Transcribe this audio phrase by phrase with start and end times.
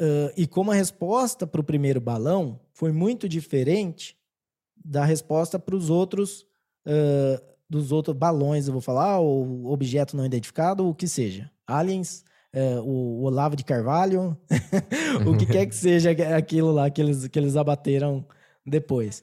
[0.00, 4.16] uh, e como a resposta para o primeiro balão foi muito diferente
[4.76, 6.46] da resposta para os outros
[6.86, 11.50] uh, dos outros balões, eu vou falar, ou objeto não identificado, o que seja.
[11.66, 12.24] Aliens,
[12.54, 14.36] uh, o, Olavo de Carvalho,
[15.26, 18.24] o que quer que seja aquilo lá que eles, que eles abateram
[18.64, 19.22] depois.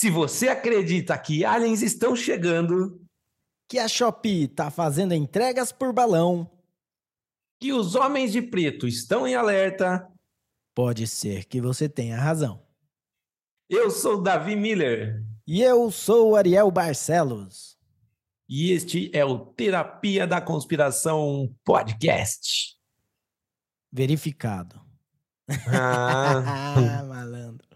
[0.00, 3.06] Se você acredita que aliens estão chegando,
[3.68, 6.50] que a Shopee está fazendo entregas por balão,
[7.60, 10.10] que os homens de preto estão em alerta,
[10.74, 12.66] pode ser que você tenha razão.
[13.68, 15.22] Eu sou Davi Miller.
[15.46, 17.76] E eu sou Ariel Barcelos.
[18.48, 22.74] E este é o Terapia da Conspiração Podcast.
[23.92, 24.80] Verificado.
[25.70, 27.68] Ah, malandro.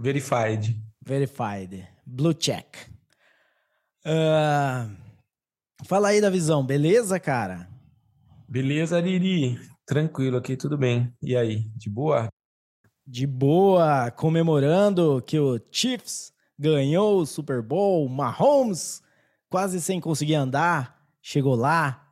[0.00, 0.89] Verified.
[1.10, 1.88] Verified.
[2.06, 2.88] Blue check.
[4.06, 4.94] Uh,
[5.84, 7.68] fala aí da visão, beleza, cara?
[8.48, 9.58] Beleza, Ariri.
[9.84, 11.12] Tranquilo aqui, tudo bem.
[11.20, 12.28] E aí, de boa?
[13.04, 19.02] De boa, comemorando que o Chiefs ganhou o Super Bowl, Mahomes
[19.48, 22.08] quase sem conseguir andar, chegou lá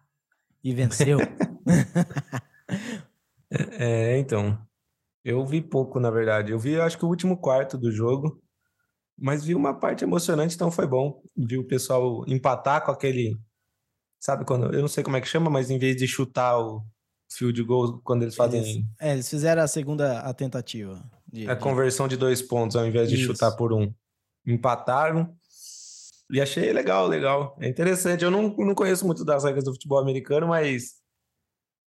[0.65, 1.19] e venceu.
[3.79, 4.59] é, então.
[5.25, 6.51] Eu vi pouco, na verdade.
[6.51, 8.43] Eu vi, acho que o último quarto do jogo.
[9.21, 11.21] Mas vi uma parte emocionante, então foi bom.
[11.37, 13.37] Vi o pessoal empatar com aquele.
[14.21, 14.73] Sabe quando.
[14.73, 16.85] Eu não sei como é que chama, mas em vez de chutar o
[17.29, 18.61] field goal, quando eles fazem.
[18.61, 21.03] Eles, é, eles fizeram a segunda a tentativa.
[21.27, 21.61] De, a de...
[21.61, 23.27] conversão de dois pontos, ao invés de Isso.
[23.27, 23.93] chutar por um.
[24.47, 25.35] Empataram.
[26.31, 27.57] E achei legal, legal.
[27.61, 28.23] É interessante.
[28.23, 30.93] Eu não, não conheço muito das regras do futebol americano, mas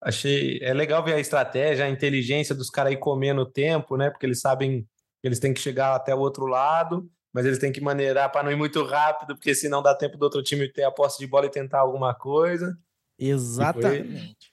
[0.02, 0.58] achei.
[0.60, 4.10] É legal ver a estratégia, a inteligência dos caras aí comendo o tempo, né?
[4.10, 7.72] Porque eles sabem que eles têm que chegar até o outro lado mas eles têm
[7.72, 10.84] que maneirar para não ir muito rápido, porque senão dá tempo do outro time ter
[10.84, 12.78] a posse de bola e tentar alguma coisa.
[13.18, 14.06] Exatamente.
[14.06, 14.52] Foi,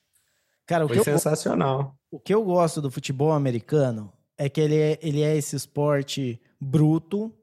[0.66, 1.96] Cara, o foi que sensacional.
[2.12, 5.56] Eu, o que eu gosto do futebol americano é que ele é, ele é esse
[5.56, 7.34] esporte bruto,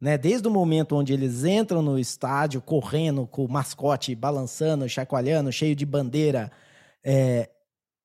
[0.00, 0.16] né?
[0.16, 5.74] Desde o momento onde eles entram no estádio correndo com o mascote balançando, chacoalhando, cheio
[5.74, 6.50] de bandeira,
[7.04, 7.50] é,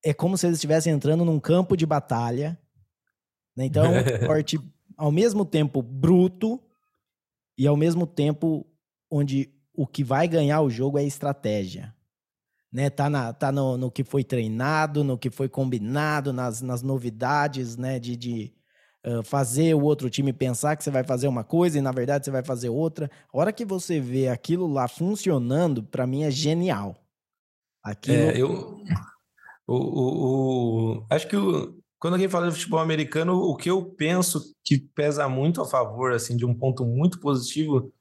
[0.04, 2.60] é como se eles estivessem entrando num campo de batalha.
[3.56, 3.66] Né?
[3.66, 4.60] Então, é um esporte
[4.98, 6.62] ao mesmo tempo bruto,
[7.58, 8.66] e ao mesmo tempo
[9.10, 11.94] onde o que vai ganhar o jogo é estratégia.
[12.72, 16.82] Né, tá na, tá no, no que foi treinado, no que foi combinado, nas, nas
[16.82, 18.54] novidades, né, de, de
[19.06, 22.26] uh, fazer o outro time pensar que você vai fazer uma coisa e na verdade
[22.26, 23.12] você vai fazer outra.
[23.32, 26.96] A hora que você vê aquilo lá funcionando, para mim é genial.
[27.84, 28.18] Aquilo...
[28.18, 28.82] É, eu,
[29.68, 33.82] o, o, o, acho que o, quando alguém fala de futebol americano, o que eu
[33.82, 37.94] penso que pesa muito a favor, assim, de um ponto muito positivo,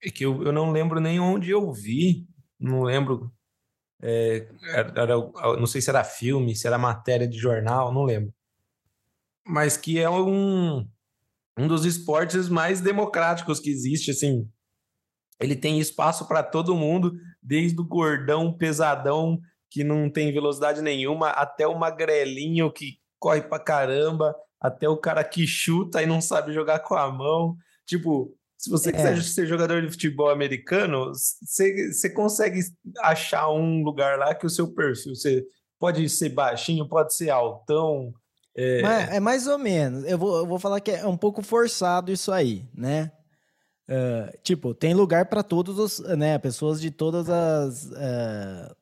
[0.00, 2.24] é que eu, eu não lembro nem onde eu vi,
[2.56, 3.34] não lembro,
[4.00, 5.16] é, era, era,
[5.58, 8.32] não sei se era filme, se era matéria de jornal, não lembro.
[9.44, 10.88] Mas que é um,
[11.58, 14.48] um dos esportes mais democráticos que existe, assim.
[15.40, 21.30] Ele tem espaço para todo mundo, desde o gordão, pesadão, que não tem velocidade nenhuma,
[21.30, 26.52] até o magrelinho que corre pra caramba, até o cara que chuta e não sabe
[26.52, 27.56] jogar com a mão.
[27.86, 28.92] Tipo, se você é.
[28.92, 32.60] quiser ser jogador de futebol americano, você consegue
[32.98, 35.46] achar um lugar lá que o seu perfil, você
[35.78, 38.12] pode ser baixinho, pode ser altão.
[38.56, 40.04] É, Mas, é mais ou menos.
[40.04, 43.12] Eu vou, eu vou falar que é um pouco forçado isso aí, né?
[43.88, 46.38] Uh, tipo, tem lugar para todos os, né?
[46.38, 48.76] Pessoas de todas as uh,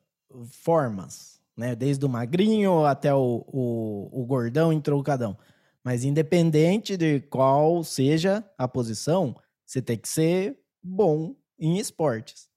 [0.63, 1.30] formas
[1.61, 1.75] né?
[1.75, 5.37] Desde o magrinho até o, o, o gordão entroncadão.
[5.83, 9.35] Mas independente de qual seja a posição,
[9.65, 12.49] você tem que ser bom em esportes.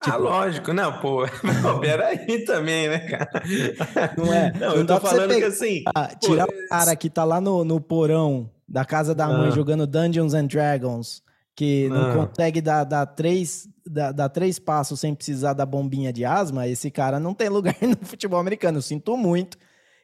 [0.00, 1.26] Ah, tipo, ah, lógico, não, pô.
[1.62, 3.30] Não, peraí também, né, cara?
[4.16, 4.50] Não é.
[4.58, 5.84] Não, não eu tô falando pegar, que assim.
[6.20, 9.50] tirar pô, o cara que tá lá no, no porão da casa da mãe ah.
[9.50, 11.22] jogando Dungeons and Dragons,
[11.60, 16.10] que não, não consegue dar, dar três dá, dá, três passos sem precisar da bombinha
[16.10, 18.78] de asma, esse cara não tem lugar no futebol americano.
[18.78, 19.58] Eu sinto muito.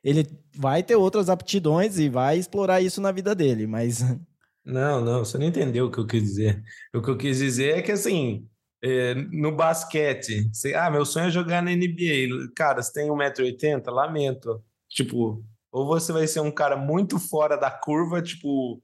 [0.05, 4.03] Ele vai ter outras aptidões e vai explorar isso na vida dele, mas.
[4.69, 6.61] Não, não, você não entendeu o que eu quis dizer.
[6.93, 8.49] O que eu quis dizer é que, assim,
[8.83, 12.51] é, no basquete, você, ah, meu sonho é jogar na NBA.
[12.57, 13.89] Cara, você tem 1,80m?
[13.93, 14.61] Lamento.
[14.91, 15.41] Tipo,
[15.71, 18.83] ou você vai ser um cara muito fora da curva, tipo,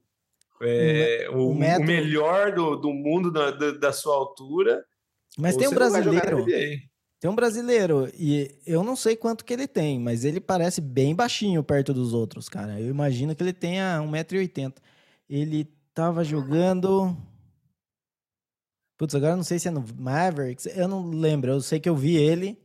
[0.63, 1.83] é, o, o, metro...
[1.83, 4.83] o, melhor do, do mundo da, da, da sua altura,
[5.37, 6.45] mas tem um brasileiro.
[7.19, 11.15] Tem um brasileiro, e eu não sei quanto que ele tem, mas ele parece bem
[11.15, 12.79] baixinho perto dos outros, cara.
[12.81, 14.73] Eu imagino que ele tenha 1,80m.
[15.29, 17.15] Ele tava jogando.
[18.97, 21.51] Putz, agora eu não sei se é no Mavericks, eu não lembro.
[21.51, 22.61] Eu sei que eu vi ele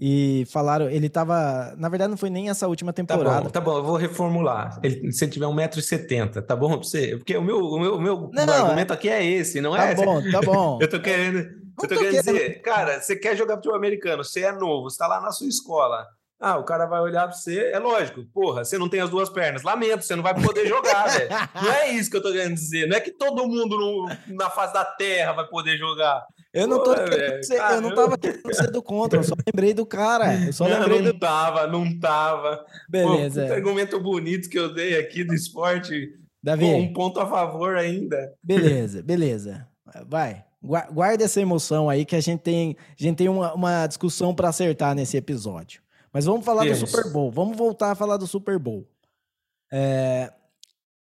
[0.00, 1.74] e falaram, ele tava.
[1.76, 3.26] Na verdade, não foi nem essa última temporada.
[3.26, 4.78] Tá bom, tá bom eu vou reformular.
[4.80, 7.16] Ele, se ele tiver 1,70m, tá bom pra você?
[7.16, 8.96] Porque o meu, o meu, o meu não, argumento é...
[8.96, 9.94] aqui é esse, não tá é?
[9.96, 10.78] Tá bom, tá bom.
[10.80, 11.38] eu tô querendo.
[11.38, 14.98] Eu tô, tô querendo dizer, cara, você quer jogar futebol americano, você é novo, você
[14.98, 16.06] tá lá na sua escola.
[16.40, 19.28] Ah, o cara vai olhar pra você, é lógico, porra, você não tem as duas
[19.28, 19.64] pernas.
[19.64, 21.28] Lamento, você não vai poder jogar, velho.
[21.60, 22.86] Não é isso que eu tô querendo dizer.
[22.86, 26.24] Não é que todo mundo no, na face da terra vai poder jogar.
[26.52, 26.94] Eu não, tô,
[27.42, 30.46] ser, eu não tava querendo ser do contra, eu só lembrei do cara.
[30.46, 31.18] Eu só não, lembrei não do...
[31.18, 32.64] tava, não tava.
[32.88, 33.46] Beleza.
[33.46, 36.14] Pô, argumento bonito que eu dei aqui do esporte.
[36.42, 36.64] Davi.
[36.64, 38.32] Um ponto a favor ainda.
[38.42, 39.68] Beleza, beleza.
[40.06, 40.44] Vai.
[40.90, 44.48] Guarda essa emoção aí que a gente tem, a gente tem uma, uma discussão para
[44.48, 45.82] acertar nesse episódio.
[46.12, 47.30] Mas vamos falar do Super Bowl.
[47.30, 48.88] Vamos voltar a falar do Super Bowl.
[49.70, 50.32] É,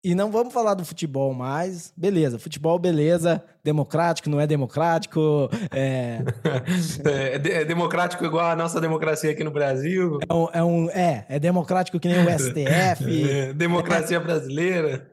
[0.04, 1.94] e não vamos falar do futebol mais.
[1.96, 3.42] Beleza, futebol, beleza.
[3.64, 5.50] Democrático, não é democrático.
[5.72, 6.20] É,
[7.06, 10.20] é, é democrático igual a nossa democracia aqui no Brasil.
[10.28, 13.24] É, um, é, um, é, é democrático que nem o STF.
[13.34, 15.10] É, democracia brasileira.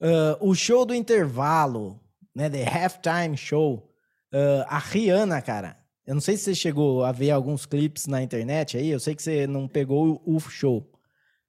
[0.00, 1.98] Uh, o show do intervalo,
[2.34, 2.50] né?
[2.50, 3.88] The Halftime Show.
[4.32, 5.76] Uh, a Rihanna, cara.
[6.06, 8.90] Eu não sei se você chegou a ver alguns clipes na internet aí.
[8.90, 10.90] Eu sei que você não pegou o show.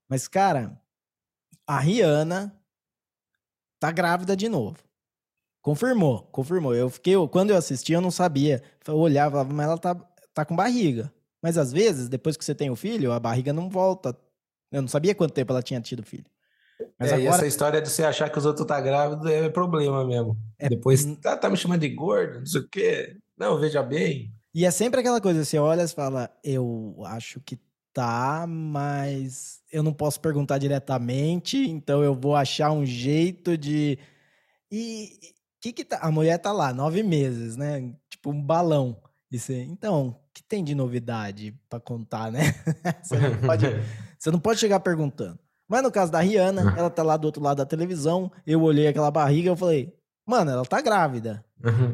[0.09, 0.79] Mas, cara,
[1.69, 2.51] a Rihanna
[3.79, 4.79] tá grávida de novo.
[5.61, 6.73] Confirmou, confirmou.
[6.73, 8.63] Eu fiquei, quando eu assisti, eu não sabia.
[8.87, 9.93] Eu olhava, mas ela tá,
[10.33, 11.13] tá com barriga.
[11.43, 14.17] Mas às vezes, depois que você tem o filho, a barriga não volta.
[14.71, 16.25] Eu não sabia quanto tempo ela tinha tido filho.
[16.97, 17.35] Mas é, agora...
[17.35, 20.35] essa história de você achar que os outros tá grávido é problema mesmo.
[20.57, 20.69] É...
[20.69, 23.15] Depois, tá, tá me chamando de gordo, não sei o quê.
[23.37, 24.33] Não, veja bem.
[24.55, 27.59] E é sempre aquela coisa, você olha e fala, eu acho que
[27.93, 33.97] tá, mas eu não posso perguntar diretamente, então eu vou achar um jeito de.
[34.71, 35.09] E
[35.61, 35.99] que que tá?
[36.01, 37.93] A mulher tá lá, nove meses, né?
[38.09, 38.97] Tipo um balão.
[39.31, 42.53] Isso então, que tem de novidade para contar, né?
[43.03, 43.65] você, não pode,
[44.17, 45.37] você não pode chegar perguntando.
[45.67, 48.87] Mas no caso da Rihanna, ela tá lá do outro lado da televisão, eu olhei
[48.87, 49.93] aquela barriga e falei,
[50.29, 51.43] mano, ela tá grávida.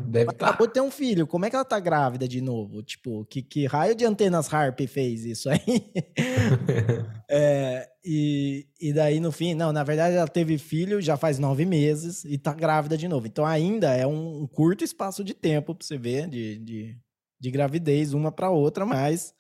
[0.06, 0.34] Deve estar.
[0.34, 0.48] Tá.
[0.48, 1.26] Acabou de ter um filho.
[1.26, 2.84] Como é que ela tá grávida de novo?
[2.84, 5.92] Tipo, que, que raio de antenas Harp fez isso aí?
[7.30, 11.66] é, e, e daí, no fim, não, na verdade, ela teve filho já faz nove
[11.66, 13.26] meses e tá grávida de novo.
[13.26, 16.98] Então, ainda é um, um curto espaço de tempo pra você ver de, de,
[17.40, 19.34] de gravidez uma para outra, mas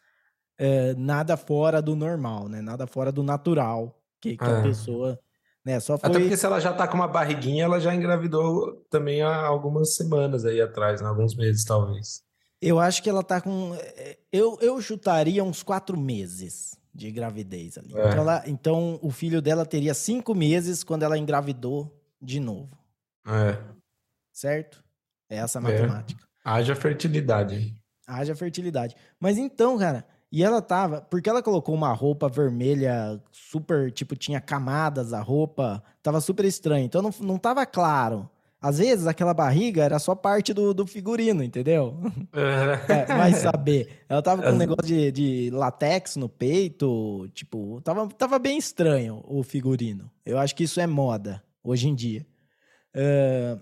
[0.57, 2.61] é, nada fora do normal, né?
[2.61, 4.63] Nada fora do natural que, que a é.
[4.63, 5.19] pessoa
[5.65, 5.79] né?
[5.79, 6.09] Só foi...
[6.09, 9.95] Até porque se ela já tá com uma barriguinha, ela já engravidou também há algumas
[9.95, 11.07] semanas aí atrás, né?
[11.07, 12.23] alguns meses talvez.
[12.61, 13.75] Eu acho que ela tá com.
[13.75, 17.93] Eh, eu, eu chutaria uns quatro meses de gravidez ali.
[17.95, 18.07] É.
[18.07, 21.91] Então, ela, então, o filho dela teria cinco meses quando ela engravidou
[22.21, 22.77] de novo.
[23.27, 23.57] É.
[24.31, 24.83] Certo?
[25.29, 25.63] É essa a é.
[25.63, 26.23] matemática.
[26.23, 26.49] É.
[26.49, 27.75] Haja fertilidade.
[28.07, 28.95] Haja fertilidade.
[29.19, 30.05] Mas então, cara,
[30.35, 35.81] e ela tava, porque ela colocou uma roupa vermelha super, tipo, tinha camadas a roupa,
[36.03, 36.83] tava super estranho.
[36.83, 38.29] Então não, não tava claro.
[38.61, 41.97] Às vezes aquela barriga era só parte do, do figurino, entendeu?
[42.35, 44.03] é, vai saber.
[44.09, 49.23] Ela tava com um negócio de, de latex no peito, tipo, tava, tava bem estranho
[49.25, 50.11] o figurino.
[50.25, 52.27] Eu acho que isso é moda hoje em dia.
[52.93, 53.57] Uh,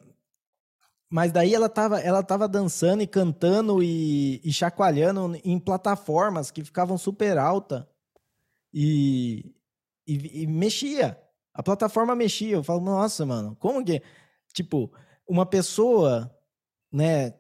[1.13, 6.63] mas daí ela tava, ela tava dançando e cantando e, e chacoalhando em plataformas que
[6.63, 7.88] ficavam super alta
[8.74, 9.53] e,
[10.08, 11.15] e, e, mexia.
[11.53, 12.55] A plataforma mexia.
[12.55, 14.01] Eu falo, nossa, mano, como que.
[14.53, 14.91] Tipo,
[15.29, 16.36] uma pessoa,
[16.91, 17.36] né?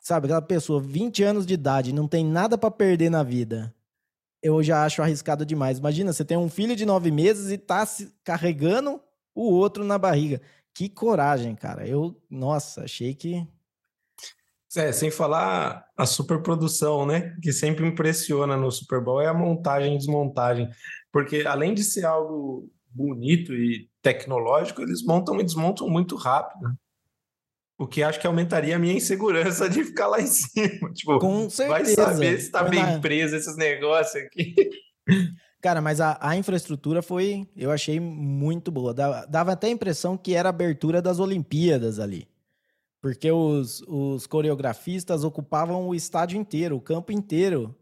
[0.00, 3.74] Sabe, aquela pessoa, 20 anos de idade, não tem nada para perder na vida.
[4.40, 5.78] Eu já acho arriscado demais.
[5.78, 7.84] Imagina, você tem um filho de nove meses e tá
[8.22, 9.00] carregando
[9.34, 10.40] o outro na barriga.
[10.76, 11.88] Que coragem, cara.
[11.88, 13.48] Eu, nossa, achei que.
[14.76, 17.34] É, sem falar a superprodução, né?
[17.42, 20.68] Que sempre impressiona no Super Bowl é a montagem e desmontagem.
[21.10, 26.76] Porque além de ser algo bonito e tecnológico, eles montam e desmontam muito rápido.
[27.78, 30.92] O que acho que aumentaria a minha insegurança de ficar lá em cima.
[30.92, 32.04] Tipo, Com certeza.
[32.04, 34.54] vai saber se tá bem preso esses negócios aqui.
[35.66, 38.94] Cara, mas a, a, infraestrutura foi, eu achei muito boa.
[38.94, 42.28] Dava, dava, até a impressão que era a abertura das Olimpíadas ali.
[43.02, 47.74] Porque os, os coreografistas ocupavam o estádio inteiro, o campo inteiro.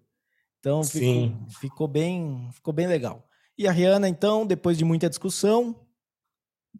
[0.58, 3.28] Então ficou, ficou, bem, ficou bem legal.
[3.58, 5.76] E a Rihanna, então, depois de muita discussão,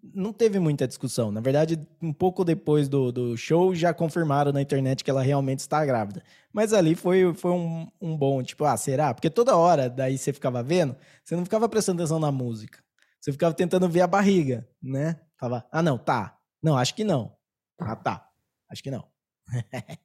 [0.02, 1.30] não teve muita discussão.
[1.30, 5.60] Na verdade, um pouco depois do, do show, já confirmaram na internet que ela realmente
[5.60, 6.22] está grávida.
[6.52, 9.12] Mas ali foi, foi um, um bom, tipo, ah, será?
[9.12, 12.82] Porque toda hora daí você ficava vendo, você não ficava prestando atenção na música.
[13.20, 15.18] Você ficava tentando ver a barriga, né?
[15.38, 16.38] Falava, ah, não, tá.
[16.62, 17.34] Não, acho que não.
[17.80, 18.28] Ah, tá.
[18.70, 19.06] Acho que não.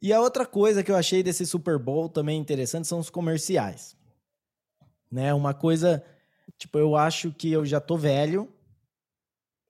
[0.00, 3.96] e a outra coisa que eu achei desse Super Bowl também interessante são os comerciais.
[5.10, 5.34] Né?
[5.34, 6.04] Uma coisa,
[6.58, 8.48] tipo, eu acho que eu já tô velho,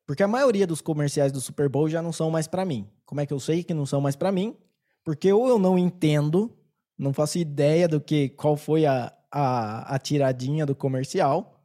[0.06, 2.88] porque a maioria dos comerciais do Super Bowl já não são mais para mim.
[3.04, 4.56] Como é que eu sei que não são mais para mim?
[5.04, 6.56] Porque ou eu não entendo,
[6.98, 11.60] não faço ideia do que qual foi a, a, a tiradinha do comercial,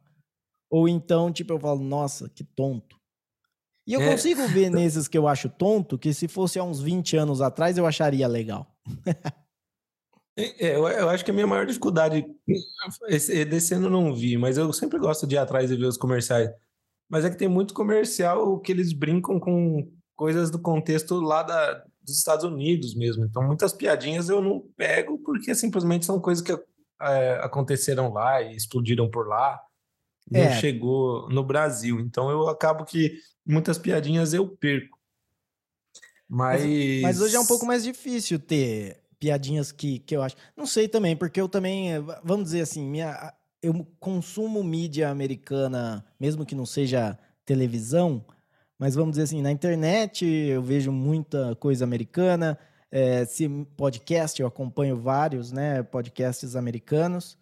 [0.70, 2.98] ou então, tipo, eu falo, nossa, que tonto.
[3.86, 4.10] E eu é.
[4.10, 7.78] consigo ver nesses que eu acho tonto, que se fosse há uns 20 anos atrás,
[7.78, 8.66] eu acharia legal.
[10.38, 12.24] é, eu, eu, acho que a minha maior dificuldade,
[13.08, 15.86] esse, desse ano eu não vi, mas eu sempre gosto de ir atrás e ver
[15.86, 16.48] os comerciais.
[17.08, 21.84] Mas é que tem muito comercial que eles brincam com coisas do contexto lá da,
[22.02, 23.24] dos Estados Unidos mesmo.
[23.24, 28.54] Então, muitas piadinhas eu não pego porque simplesmente são coisas que é, aconteceram lá e
[28.54, 29.60] explodiram por lá.
[30.30, 30.60] Não é.
[30.60, 31.98] chegou no Brasil.
[31.98, 34.98] Então, eu acabo que muitas piadinhas eu perco.
[36.28, 36.62] Mas...
[36.62, 37.02] mas...
[37.02, 40.36] mas hoje é um pouco mais difícil ter piadinhas que, que eu acho.
[40.56, 41.90] Não sei também, porque eu também,
[42.22, 43.32] vamos dizer assim, minha,
[43.62, 48.24] eu consumo mídia americana, mesmo que não seja televisão,
[48.78, 52.58] mas vamos dizer assim, na internet eu vejo muita coisa americana.
[52.90, 57.36] É, se podcast, eu acompanho vários, né, podcasts americanos.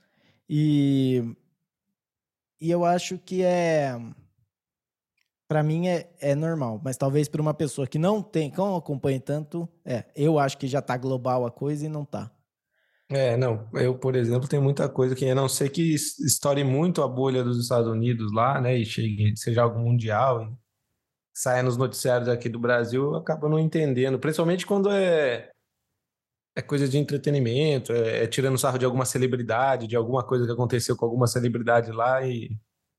[0.48, 1.22] E,
[2.60, 3.98] e eu acho que é
[5.48, 8.76] para mim é, é normal, mas talvez para uma pessoa que não tem, que não
[8.76, 12.30] acompanha tanto, é, eu acho que já tá global a coisa e não tá.
[13.08, 17.02] É, não, eu, por exemplo, tenho muita coisa que a não ser que estoure muito
[17.02, 20.52] a bolha dos Estados Unidos lá, né, e chegue, seja algo mundial,
[21.32, 25.50] saia nos noticiários aqui do Brasil, eu acabo não entendendo, principalmente quando é
[26.56, 30.52] é coisa de entretenimento, é, é tirando sarro de alguma celebridade, de alguma coisa que
[30.52, 32.50] aconteceu com alguma celebridade lá e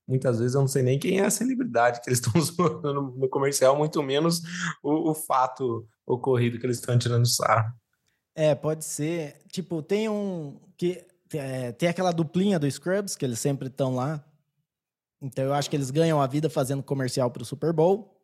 [0.08, 3.28] muitas vezes eu não sei nem quem é a celebridade que eles estão usando no
[3.28, 4.40] comercial, muito menos
[4.82, 7.70] o, o fato ocorrido que eles estão tirando sarro.
[8.34, 9.36] É, pode ser.
[9.52, 10.58] Tipo, tem um.
[10.76, 14.24] que é, Tem aquela duplinha do Scrubs, que eles sempre estão lá.
[15.20, 18.14] Então eu acho que eles ganham a vida fazendo comercial para o Super Bowl.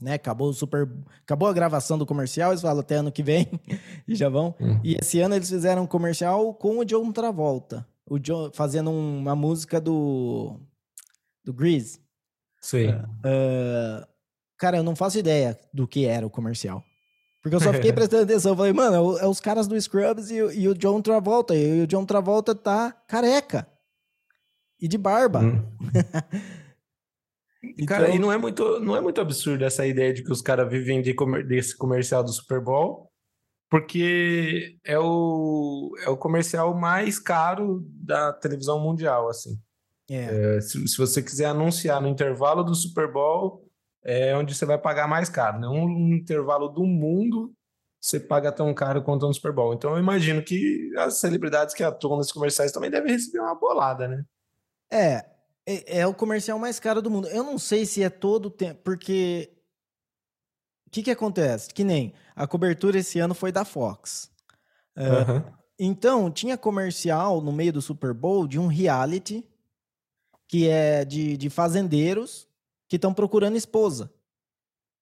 [0.00, 0.14] Né?
[0.14, 0.88] Acabou o Super.
[1.22, 3.48] Acabou a gravação do comercial, eles falam até ano que vem
[4.06, 4.54] e já vão.
[4.60, 4.80] Uhum.
[4.84, 7.86] E esse ano eles fizeram um comercial com o John Travolta.
[8.08, 10.60] O John fazendo uma música do
[11.44, 12.00] do Grease.
[12.60, 12.90] Sim.
[12.90, 14.06] Uh,
[14.58, 16.84] cara, eu não faço ideia do que era o comercial.
[17.42, 18.52] Porque eu só fiquei prestando atenção.
[18.52, 21.54] Eu falei, mano, é, é os caras do Scrubs e, e, o John Travolta.
[21.54, 23.66] E o John Travolta tá careca.
[24.80, 25.40] E de barba.
[25.40, 25.62] Hum.
[27.78, 27.86] então...
[27.86, 30.70] Cara, e não é, muito, não é muito absurdo essa ideia de que os caras
[30.70, 33.10] vivem de comer, desse comercial do Super Bowl,
[33.70, 39.58] porque é o, é o comercial mais caro da televisão mundial, assim.
[40.10, 40.56] É.
[40.56, 43.64] É, se, se, você quiser anunciar no intervalo do Super Bowl,
[44.02, 45.60] é onde você vai pagar mais caro.
[45.60, 45.68] Né?
[45.68, 47.54] Um intervalo do mundo,
[48.00, 49.72] você paga tão caro quanto no Super Bowl.
[49.72, 54.08] Então eu imagino que as celebridades que atuam nesses comerciais também devem receber uma bolada,
[54.08, 54.24] né?
[54.92, 55.24] É,
[55.64, 57.28] é, é o comercial mais caro do mundo.
[57.28, 59.52] Eu não sei se é todo o tempo, porque
[60.88, 61.72] o que, que acontece?
[61.72, 64.28] Que nem a cobertura esse ano foi da Fox.
[64.96, 65.44] Uhum.
[65.78, 69.48] então, tinha comercial no meio do Super Bowl de um reality
[70.50, 72.48] que é de, de fazendeiros
[72.88, 74.12] que estão procurando esposa.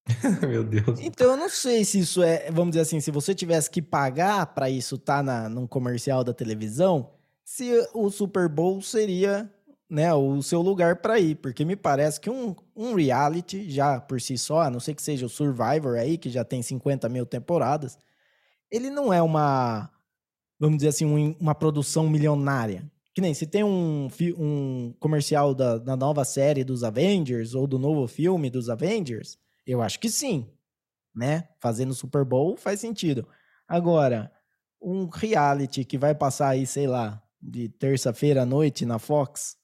[0.46, 1.00] Meu Deus.
[1.00, 4.44] Então eu não sei se isso é, vamos dizer assim, se você tivesse que pagar
[4.48, 7.12] para isso estar tá num comercial da televisão,
[7.42, 9.50] se o Super Bowl seria
[9.88, 14.20] né, o seu lugar para ir, porque me parece que um, um reality já por
[14.20, 17.24] si só, a não ser que seja o Survivor aí, que já tem 50 mil
[17.24, 17.98] temporadas,
[18.70, 19.90] ele não é uma,
[20.60, 22.84] vamos dizer assim, um, uma produção milionária.
[23.18, 24.08] Que nem se tem um,
[24.38, 29.82] um comercial da, da nova série dos Avengers ou do novo filme dos Avengers, eu
[29.82, 30.48] acho que sim.
[31.12, 31.48] Né?
[31.58, 33.26] Fazendo Super Bowl faz sentido.
[33.66, 34.30] Agora,
[34.80, 39.56] um reality que vai passar aí, sei lá, de terça-feira à noite na Fox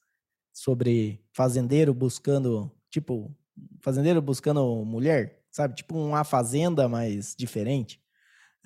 [0.51, 3.33] sobre fazendeiro buscando, tipo,
[3.79, 5.75] fazendeiro buscando mulher, sabe?
[5.75, 8.01] Tipo uma fazenda, mas diferente.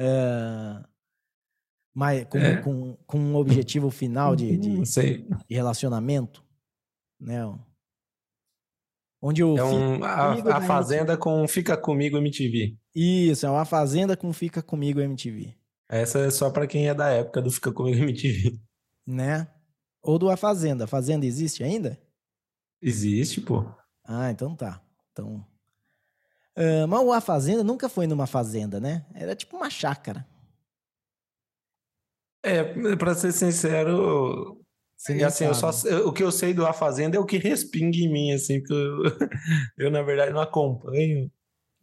[0.01, 0.83] Uh,
[1.93, 2.57] mas com, é.
[2.61, 6.43] com, com um objetivo final de, de, de, relacionamento,
[7.19, 7.43] né?
[9.21, 11.17] Onde o é um, a, a Fazenda MTV.
[11.17, 12.77] com Fica Comigo MTV.
[12.95, 15.53] Isso, é uma Fazenda com Fica Comigo MTV.
[15.89, 18.57] Essa é só para quem é da época do Fica Comigo MTV.
[19.05, 19.47] Né?
[20.01, 20.85] Ou do A Fazenda.
[20.85, 21.99] A Fazenda existe ainda?
[22.81, 23.65] Existe, pô.
[24.05, 24.81] Ah, então tá.
[25.11, 25.45] Então.
[26.55, 29.05] Uh, mas o A Fazenda nunca foi numa fazenda, né?
[29.13, 30.25] Era tipo uma chácara.
[32.43, 32.63] É,
[32.95, 34.59] para ser sincero,
[35.07, 35.69] e assim, eu só,
[36.05, 38.73] o que eu sei do A Fazenda é o que respinga em mim, assim, porque
[38.73, 39.03] eu,
[39.87, 41.31] eu, na verdade não acompanho.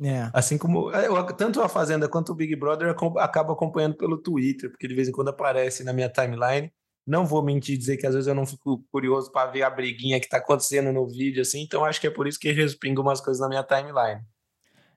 [0.02, 0.28] É.
[0.34, 4.86] Assim como é, tanto a Fazenda quanto o Big Brother acabo acompanhando pelo Twitter, porque
[4.86, 6.70] de vez em quando aparece na minha timeline.
[7.06, 10.18] Não vou mentir dizer que às vezes eu não fico curioso para ver a briguinha
[10.18, 13.20] que tá acontecendo no vídeo, assim, então acho que é por isso que respingo umas
[13.20, 14.22] coisas na minha timeline.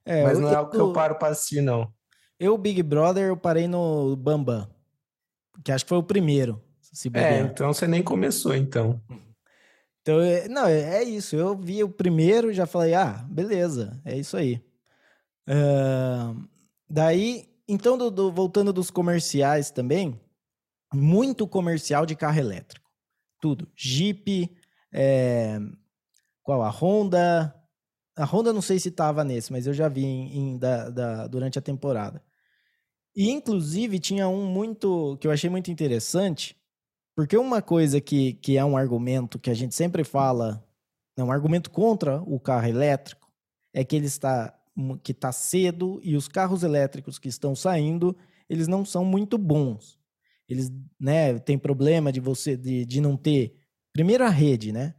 [0.04, 1.94] É, Mas não é algo que eu paro para assistir, não.
[2.40, 4.68] Eu, Big Brother, eu parei no Bambam,
[5.64, 6.62] que acho que foi o primeiro.
[7.14, 9.02] é, então você nem começou, então.
[10.02, 11.36] Então, é, não, é, é isso.
[11.36, 14.64] Eu vi o primeiro já falei, ah, beleza, é isso aí.
[15.48, 16.48] Uh,
[16.90, 20.20] daí, então, do, do, voltando dos comerciais também,
[20.94, 22.90] muito comercial de carro elétrico.
[23.40, 23.68] Tudo.
[23.76, 24.52] Jeep,
[24.92, 25.60] é,
[26.44, 26.64] qual?
[26.64, 27.56] A Honda.
[28.18, 31.28] A Honda não sei se estava nesse, mas eu já vi em, em, da, da,
[31.28, 32.22] durante a temporada.
[33.16, 36.56] E, inclusive, tinha um muito que eu achei muito interessante,
[37.16, 40.64] porque uma coisa que, que é um argumento que a gente sempre fala,
[41.18, 43.30] é um argumento contra o carro elétrico,
[43.74, 44.56] é que ele está
[45.04, 48.16] que está cedo e os carros elétricos que estão saindo,
[48.50, 50.00] eles não são muito bons.
[50.48, 53.56] Eles, né, tem problema de você de, de não ter
[53.94, 54.96] primeiro a rede, né,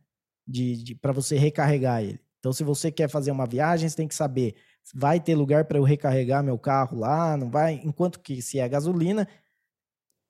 [0.46, 2.20] de, de para você recarregar ele.
[2.38, 4.54] Então, se você quer fazer uma viagem, você tem que saber
[4.94, 7.80] vai ter lugar para eu recarregar meu carro lá, não vai.
[7.84, 9.26] Enquanto que se é gasolina,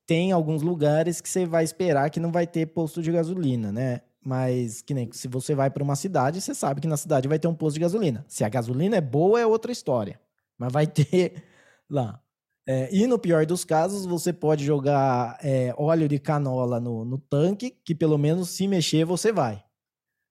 [0.07, 4.01] tem alguns lugares que você vai esperar que não vai ter posto de gasolina, né?
[4.25, 7.39] Mas que nem se você vai para uma cidade, você sabe que na cidade vai
[7.39, 8.25] ter um posto de gasolina.
[8.29, 10.21] Se a gasolina é boa, é outra história.
[10.59, 11.43] Mas vai ter
[11.89, 12.21] lá.
[12.69, 17.19] É, e no pior dos casos, você pode jogar é, óleo de canola no, no,
[17.19, 19.65] tanque, que pelo menos se mexer você vai.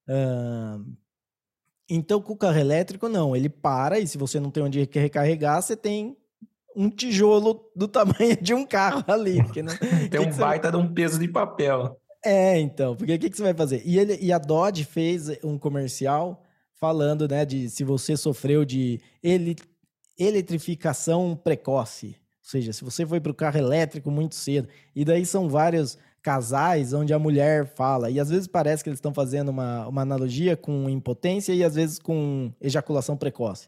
[0.08, 0.86] Uh,
[1.90, 3.36] então, com o carro elétrico, não.
[3.36, 6.16] Ele para e se você não tem onde recarregar, você tem
[6.76, 9.38] um tijolo do tamanho de um carro ali.
[9.38, 9.76] Não...
[10.10, 10.78] tem que um que baita você...
[10.78, 12.00] de um peso de papel.
[12.24, 13.82] É, então, porque o que, que você vai fazer?
[13.86, 16.44] E, ele, e a Dodge fez um comercial
[16.80, 19.56] falando, né, de se você sofreu de ele,
[20.18, 22.08] eletrificação precoce.
[22.08, 24.68] Ou seja, se você foi para o carro elétrico muito cedo.
[24.96, 28.10] E daí são vários casais onde a mulher fala.
[28.10, 31.76] E às vezes parece que eles estão fazendo uma, uma analogia com impotência e às
[31.76, 33.68] vezes com ejaculação precoce.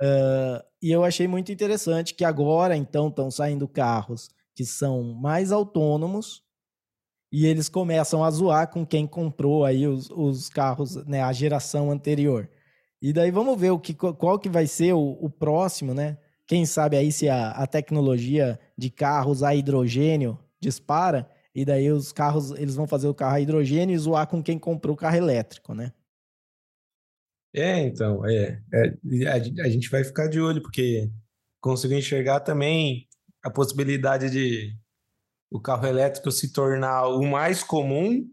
[0.00, 5.52] Uh, e eu achei muito interessante que agora, então, estão saindo carros que são mais
[5.52, 6.42] autônomos
[7.32, 11.90] e eles começam a zoar com quem comprou aí os, os carros, né, a geração
[11.90, 12.48] anterior.
[13.00, 16.16] E daí vamos ver o que, qual que vai ser o, o próximo, né?
[16.46, 22.12] Quem sabe aí se a, a tecnologia de carros a hidrogênio dispara e daí os
[22.12, 25.16] carros, eles vão fazer o carro a hidrogênio e zoar com quem comprou o carro
[25.16, 25.90] elétrico, né?
[27.54, 31.10] É, então, é, é a, a gente vai ficar de olho, porque
[31.58, 33.08] consigo enxergar também
[33.42, 34.76] a possibilidade de
[35.50, 38.28] o carro elétrico se tornar o mais comum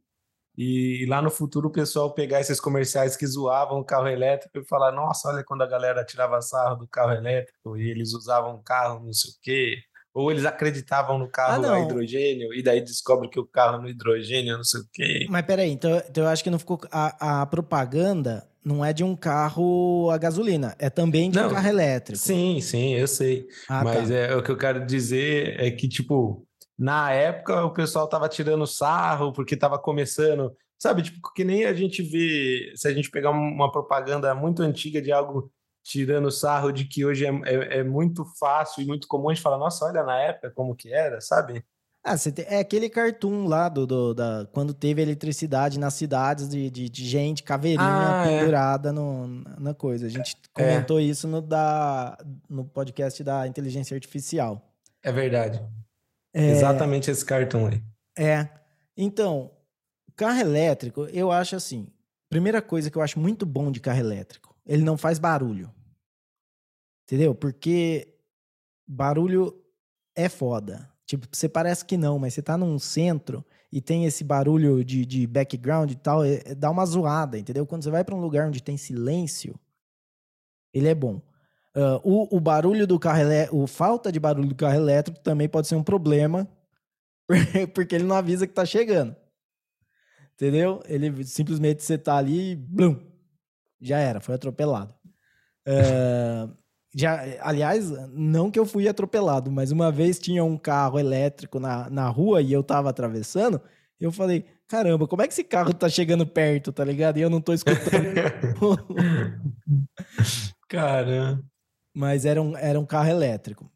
[0.57, 4.67] e lá no futuro o pessoal pegar esses comerciais que zoavam o carro elétrico e
[4.67, 9.05] falar: nossa, olha quando a galera tirava sarro do carro elétrico e eles usavam carro
[9.05, 9.92] não sei o quê.
[10.13, 13.89] Ou eles acreditavam no carro ah, a hidrogênio e daí descobre que o carro no
[13.89, 15.25] hidrogênio não sei o quê.
[15.27, 16.79] Mas peraí, então, então eu acho que não ficou.
[16.91, 21.53] A, a propaganda não é de um carro a gasolina, é também de não, um
[21.53, 22.19] carro elétrico.
[22.19, 23.47] Sim, sim, eu sei.
[23.67, 24.15] Ah, Mas tá.
[24.15, 26.47] é, o que eu quero dizer é que, tipo,
[26.77, 30.51] na época o pessoal tava tirando sarro porque tava começando.
[30.79, 35.01] Sabe, tipo, que nem a gente vê, se a gente pegar uma propaganda muito antiga
[35.01, 35.51] de algo
[35.83, 39.43] tirando sarro de que hoje é, é, é, muito fácil e muito comum a gente
[39.43, 41.63] falar, nossa, olha na época como que era, sabe?
[42.05, 46.69] Ah, tem, é aquele cartoon lá do, do, da, quando teve eletricidade nas cidades de,
[46.69, 48.39] de, de gente, caveirinha ah, é.
[48.39, 48.91] pendurada é.
[48.91, 49.27] no,
[49.59, 50.05] na coisa.
[50.05, 50.61] A gente é.
[50.61, 52.17] comentou isso no, da,
[52.49, 54.61] no podcast da inteligência artificial.
[55.01, 55.61] É verdade.
[56.33, 56.49] É.
[56.49, 57.81] Exatamente esse cartão aí.
[58.17, 58.49] É.
[58.97, 59.51] Então,
[60.15, 61.87] carro elétrico, eu acho assim.
[62.29, 65.73] Primeira coisa que eu acho muito bom de carro elétrico ele não faz barulho.
[67.05, 67.35] Entendeu?
[67.35, 68.15] Porque
[68.87, 69.61] barulho
[70.15, 70.89] é foda.
[71.05, 75.05] Tipo, você parece que não, mas você tá num centro e tem esse barulho de,
[75.05, 77.65] de background e tal, é, é, dá uma zoada, entendeu?
[77.65, 79.59] Quando você vai para um lugar onde tem silêncio,
[80.73, 81.21] ele é bom.
[81.75, 85.67] Uh, o, o barulho do carro elétrico, falta de barulho do carro elétrico também pode
[85.67, 86.47] ser um problema,
[87.73, 89.15] porque ele não avisa que tá chegando.
[90.35, 90.81] Entendeu?
[90.85, 92.99] Ele simplesmente você tá ali e blum,
[93.83, 94.95] já era, foi atropelado.
[95.67, 96.55] Uh,
[96.95, 101.89] já, aliás, não que eu fui atropelado, mas uma vez tinha um carro elétrico na,
[101.89, 103.59] na rua e eu tava atravessando,
[103.99, 107.17] eu falei, caramba, como é que esse carro tá chegando perto, tá ligado?
[107.17, 108.13] E eu não tô escutando.
[110.69, 111.43] caramba.
[111.95, 113.69] Mas era um, era um carro elétrico.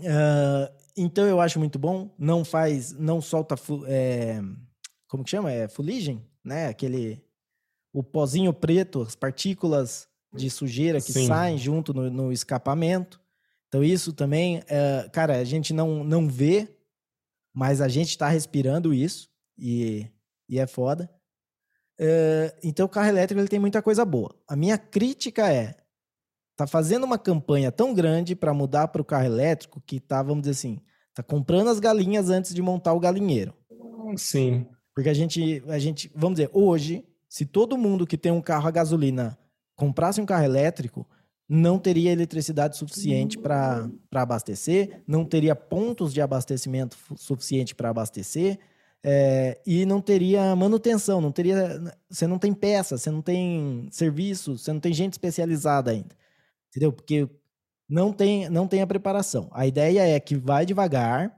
[0.00, 3.54] Uh, então eu acho muito bom, não faz, não solta,
[3.86, 4.40] é,
[5.06, 5.52] como que chama?
[5.52, 6.66] É fuligem, né?
[6.66, 7.22] Aquele
[7.98, 11.26] o pozinho preto, as partículas de sujeira que Sim.
[11.26, 13.20] saem junto no, no, escapamento.
[13.66, 16.68] Então, isso também, é, cara, a gente não, não vê,
[17.52, 20.06] mas a gente está respirando isso e,
[20.48, 21.10] e é foda.
[21.98, 24.32] É, então, o carro elétrico ele tem muita coisa boa.
[24.46, 25.74] A minha crítica é:
[26.54, 30.42] tá fazendo uma campanha tão grande para mudar para o carro elétrico que tá, vamos
[30.42, 30.80] dizer assim,
[31.12, 33.52] tá comprando as galinhas antes de montar o galinheiro.
[34.16, 34.68] Sim.
[34.94, 38.68] Porque a gente, a gente, vamos dizer, hoje, se todo mundo que tem um carro
[38.68, 39.38] a gasolina
[39.76, 41.06] comprasse um carro elétrico,
[41.48, 48.58] não teria eletricidade suficiente para abastecer, não teria pontos de abastecimento suficiente para abastecer,
[49.02, 51.80] é, e não teria manutenção, não teria.
[52.10, 56.16] Você não tem peça, você não tem serviço, você não tem gente especializada ainda.
[56.68, 56.92] Entendeu?
[56.92, 57.28] Porque
[57.88, 59.48] não tem, não tem a preparação.
[59.52, 61.34] A ideia é que vai devagar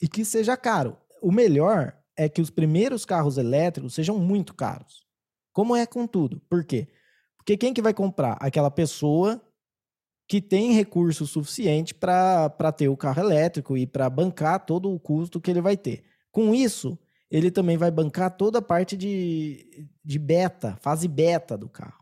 [0.00, 0.96] e que seja caro.
[1.22, 5.06] O melhor é que os primeiros carros elétricos sejam muito caros.
[5.52, 6.40] Como é com tudo.
[6.48, 6.88] Por quê?
[7.36, 8.36] Porque quem que vai comprar?
[8.40, 9.42] Aquela pessoa
[10.28, 15.40] que tem recurso suficiente para ter o carro elétrico e para bancar todo o custo
[15.40, 16.04] que ele vai ter.
[16.30, 16.96] Com isso,
[17.30, 21.99] ele também vai bancar toda a parte de, de beta, fase beta do carro.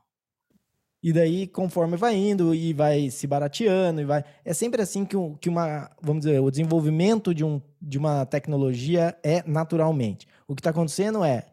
[1.03, 4.25] E daí, conforme vai indo e vai se barateando, e vai.
[4.45, 5.91] É sempre assim que, que uma.
[6.03, 10.27] Vamos dizer, o desenvolvimento de, um, de uma tecnologia é naturalmente.
[10.49, 11.47] O que está acontecendo é,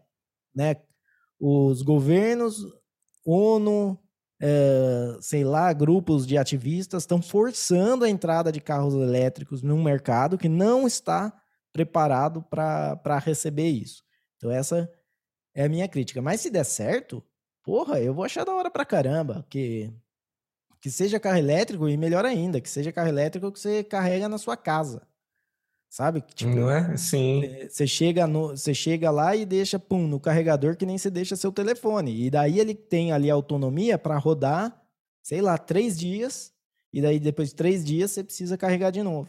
[0.55, 0.77] né,
[1.39, 2.65] os governos,
[3.23, 3.99] ONU,
[4.41, 10.37] é, sei lá, grupos de ativistas estão forçando a entrada de carros elétricos num mercado
[10.37, 11.33] que não está
[11.71, 14.03] preparado para receber isso.
[14.37, 14.89] Então, essa
[15.53, 16.21] é a minha crítica.
[16.21, 17.23] Mas se der certo,
[17.65, 19.91] porra, eu vou achar da hora pra caramba, que
[20.79, 24.37] que seja carro elétrico e melhor ainda, que seja carro elétrico que você carrega na
[24.37, 25.01] sua casa.
[25.89, 26.21] Sabe?
[26.21, 26.95] Tipo, não é?
[26.95, 27.41] Sim.
[27.67, 31.35] Você chega, no, você chega lá e deixa pum, no carregador que nem você deixa
[31.35, 32.25] seu telefone.
[32.25, 34.79] E daí ele tem ali autonomia para rodar,
[35.23, 36.53] sei lá, três dias.
[36.93, 39.27] E daí depois de três dias você precisa carregar de novo.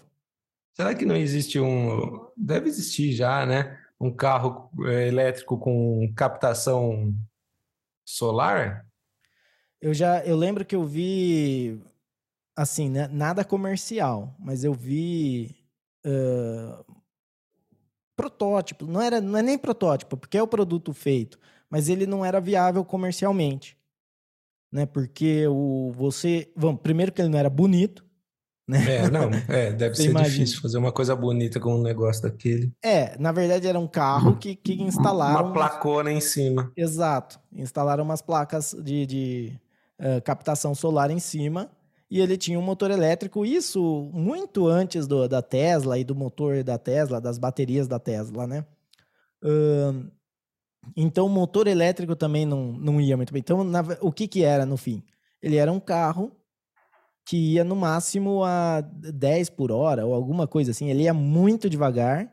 [0.74, 2.26] Será que não existe um.
[2.36, 3.78] Deve existir já, né?
[3.98, 7.14] Um carro eh, elétrico com captação
[8.06, 8.86] solar?
[9.80, 11.82] Eu já, eu lembro que eu vi,
[12.54, 15.54] assim, né, nada comercial, mas eu vi
[16.06, 16.96] uh,
[18.14, 18.86] protótipo.
[18.86, 21.38] Não era, não é nem protótipo, porque é o produto feito,
[21.68, 23.76] mas ele não era viável comercialmente,
[24.72, 24.86] né?
[24.86, 28.05] Porque o você, vamos, primeiro que ele não era bonito,
[28.66, 28.96] né?
[28.96, 30.30] É, não, é, deve ser imagina.
[30.30, 32.72] difícil fazer uma coisa bonita com um negócio daquele.
[32.82, 35.46] É, na verdade era um carro que, que instalaram...
[35.46, 36.72] Uma placona em cima.
[36.76, 39.52] Exato, instalaram umas placas de, de
[40.00, 41.70] uh, captação solar em cima
[42.10, 46.62] e ele tinha um motor elétrico, isso muito antes do, da Tesla e do motor
[46.62, 48.64] da Tesla, das baterias da Tesla, né?
[49.42, 50.10] Uh,
[50.96, 53.40] então o motor elétrico também não, não ia muito bem.
[53.40, 55.02] Então na, o que que era no fim?
[55.42, 56.32] Ele era um carro
[57.26, 60.88] que ia no máximo a 10 por hora ou alguma coisa assim.
[60.88, 62.32] Ele ia muito devagar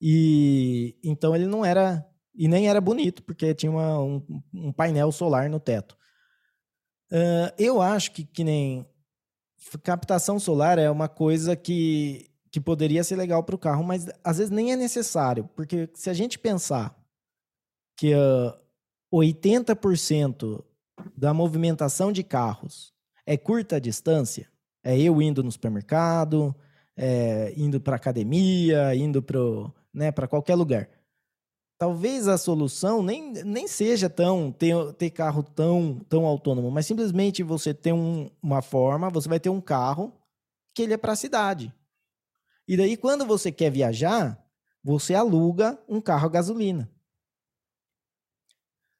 [0.00, 5.12] e então ele não era e nem era bonito porque tinha uma, um, um, painel
[5.12, 5.96] solar no teto.
[7.12, 8.86] Uh, eu acho que, que nem
[9.82, 14.38] captação solar é uma coisa que, que poderia ser legal para o carro, mas às
[14.38, 16.96] vezes nem é necessário, porque se a gente pensar
[17.96, 18.52] que uh,
[19.12, 20.64] 80%
[21.16, 22.95] da movimentação de carros
[23.26, 24.48] é curta distância.
[24.82, 26.54] É eu indo no supermercado,
[26.96, 29.38] é, indo para academia, indo para
[29.92, 30.88] né, qualquer lugar.
[31.78, 37.42] Talvez a solução nem, nem seja tão ter, ter carro tão, tão autônomo, mas simplesmente
[37.42, 40.14] você ter um, uma forma, você vai ter um carro
[40.74, 41.74] que ele é para a cidade.
[42.66, 44.42] E daí, quando você quer viajar,
[44.82, 46.95] você aluga um carro a gasolina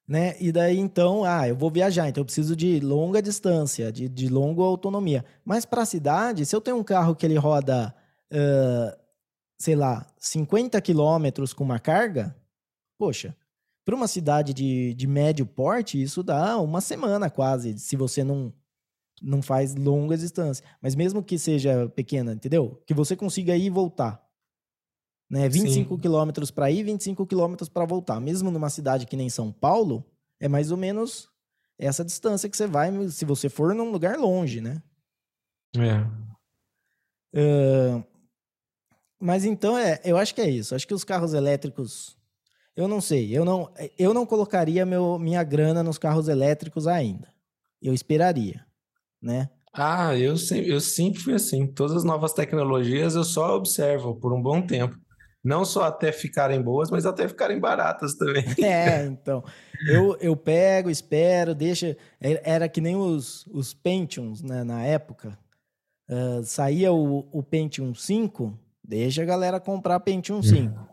[0.07, 0.37] né?
[0.41, 4.29] E daí então, ah, eu vou viajar, então eu preciso de longa distância, de, de
[4.29, 5.25] longa autonomia.
[5.45, 7.95] Mas para a cidade, se eu tenho um carro que ele roda,
[8.33, 8.97] uh,
[9.59, 12.37] sei lá, 50 quilômetros com uma carga,
[12.99, 13.37] poxa,
[13.85, 18.53] para uma cidade de, de médio porte, isso dá uma semana quase, se você não,
[19.23, 20.67] não faz longas distâncias.
[20.81, 22.83] Mas mesmo que seja pequena, entendeu?
[22.87, 24.26] Que você consiga ir e voltar.
[25.29, 25.49] Né?
[25.49, 28.21] 25 quilômetros para ir, 25 quilômetros para voltar.
[28.21, 30.05] Mesmo numa cidade que nem São Paulo,
[30.39, 31.29] é mais ou menos
[31.79, 34.83] essa distância que você vai se você for num lugar longe, né?
[35.77, 36.01] É.
[37.39, 38.05] Uh,
[39.21, 40.75] mas então, é, eu acho que é isso.
[40.75, 42.17] Acho que os carros elétricos,
[42.75, 43.37] eu não sei.
[43.37, 47.33] Eu não, eu não colocaria meu, minha grana nos carros elétricos ainda.
[47.81, 48.65] Eu esperaria,
[49.21, 49.51] né?
[49.73, 50.35] Ah, eu
[50.65, 51.67] eu sempre fui assim.
[51.67, 54.99] Todas as novas tecnologias eu só observo por um bom tempo.
[55.47, 58.45] Não só até ficarem boas, mas até ficarem baratas também.
[58.59, 59.45] É, então.
[59.87, 61.97] Eu, eu pego, espero, deixa.
[62.21, 65.39] Era que nem os, os Pentiums né, na época.
[66.09, 70.73] Uh, saía o, o Pentium 5, deixa a galera comprar Pentium 5.
[70.73, 70.87] Hum.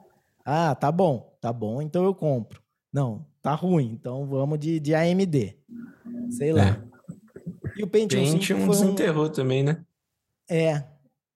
[0.46, 2.62] Ah, tá bom, tá bom, então eu compro.
[2.92, 5.56] Não, tá ruim, então vamos de, de AMD.
[6.30, 6.68] Sei lá.
[6.68, 7.80] É.
[7.80, 9.30] E o Pentium, Pentium 5 desenterrou um...
[9.30, 9.84] também, né?
[10.50, 10.84] É,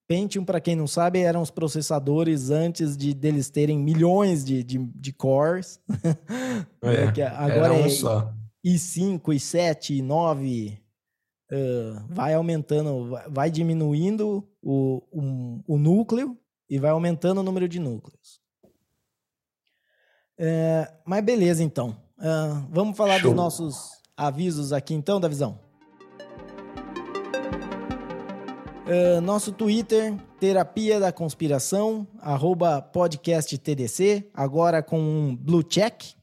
[0.07, 4.77] Pentium, para quem não sabe, eram os processadores antes de deles terem milhões de, de,
[4.77, 5.79] de cores.
[6.81, 8.33] É, que agora um é só.
[8.65, 10.79] i5, i7, i9.
[11.51, 16.37] Uh, vai aumentando, vai diminuindo o, o, o, núcleo
[16.69, 18.39] e vai aumentando o número de núcleos.
[20.39, 21.97] Uh, mas beleza, então.
[22.17, 23.31] Uh, vamos falar Show.
[23.31, 25.66] dos nossos avisos aqui, então, da visão.
[28.87, 36.13] Uh, nosso Twitter, Terapia da Conspiração, arroba podcast TDC, agora com um blue check.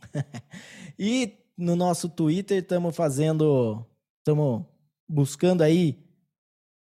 [0.98, 3.84] e no nosso Twitter estamos fazendo,
[4.20, 4.64] estamos
[5.06, 6.02] buscando aí,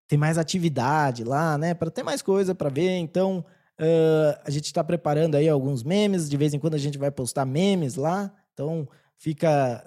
[0.08, 1.74] tem mais atividade lá, né?
[1.74, 2.96] Para ter mais coisa para ver.
[2.96, 3.44] Então,
[3.78, 7.12] uh, a gente está preparando aí alguns memes, de vez em quando a gente vai
[7.12, 8.34] postar memes lá.
[8.52, 9.80] Então, fica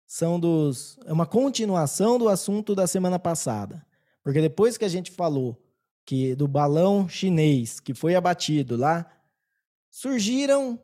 [0.06, 3.86] são dos é uma continuação do assunto da semana passada.
[4.22, 5.60] Porque depois que a gente falou
[6.04, 9.10] que do balão chinês que foi abatido lá,
[9.90, 10.82] surgiram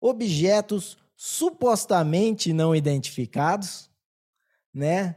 [0.00, 3.90] objetos supostamente não identificados,
[4.72, 5.16] né?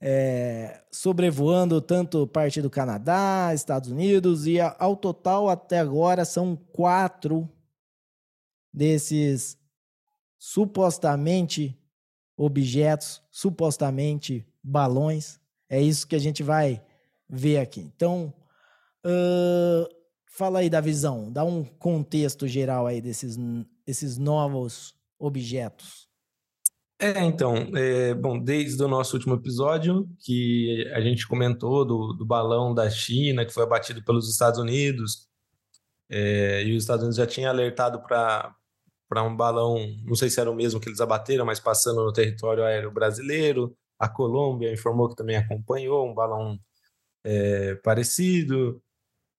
[0.00, 7.48] É, sobrevoando tanto parte do Canadá, Estados Unidos, e ao total até agora são quatro
[8.72, 9.58] desses
[10.38, 11.78] supostamente
[12.36, 15.38] objetos, supostamente balões.
[15.68, 16.82] É isso que a gente vai
[17.28, 17.80] ver aqui.
[17.80, 18.32] Então,
[19.04, 19.94] uh,
[20.26, 23.38] fala aí da visão, dá um contexto geral aí desses,
[23.86, 26.08] desses novos objetos?
[26.98, 32.24] É, então, é, bom, desde o nosso último episódio, que a gente comentou do, do
[32.24, 35.28] balão da China, que foi abatido pelos Estados Unidos,
[36.08, 38.54] é, e os Estados Unidos já tinham alertado para
[39.22, 42.64] um balão, não sei se era o mesmo que eles abateram, mas passando no território
[42.64, 43.76] aéreo brasileiro.
[43.98, 46.58] A Colômbia informou que também acompanhou um balão
[47.24, 48.82] é, parecido.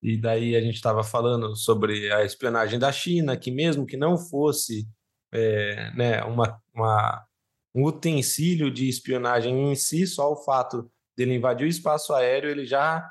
[0.01, 4.17] E daí a gente estava falando sobre a espionagem da China, que mesmo que não
[4.17, 4.87] fosse
[5.35, 7.25] é, né, uma, uma,
[7.73, 12.65] um utensílio de espionagem em si, só o fato dele invadir o espaço aéreo, ele
[12.65, 13.07] já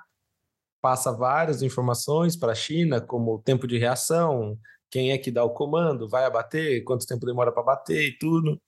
[0.80, 4.58] passa várias informações para a China, como o tempo de reação,
[4.90, 8.60] quem é que dá o comando, vai abater, quanto tempo demora para bater e tudo.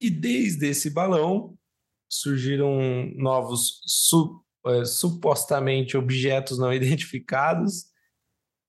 [0.00, 1.54] E desde esse balão
[2.08, 2.78] surgiram
[3.14, 7.84] novos su, é, supostamente objetos não identificados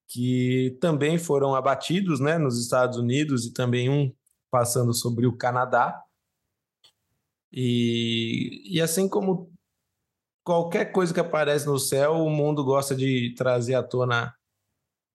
[0.09, 4.11] que também foram abatidos né, nos Estados Unidos e também um
[4.49, 6.03] passando sobre o Canadá.
[7.53, 9.53] E, e assim como
[10.43, 14.33] qualquer coisa que aparece no céu, o mundo gosta de trazer à tona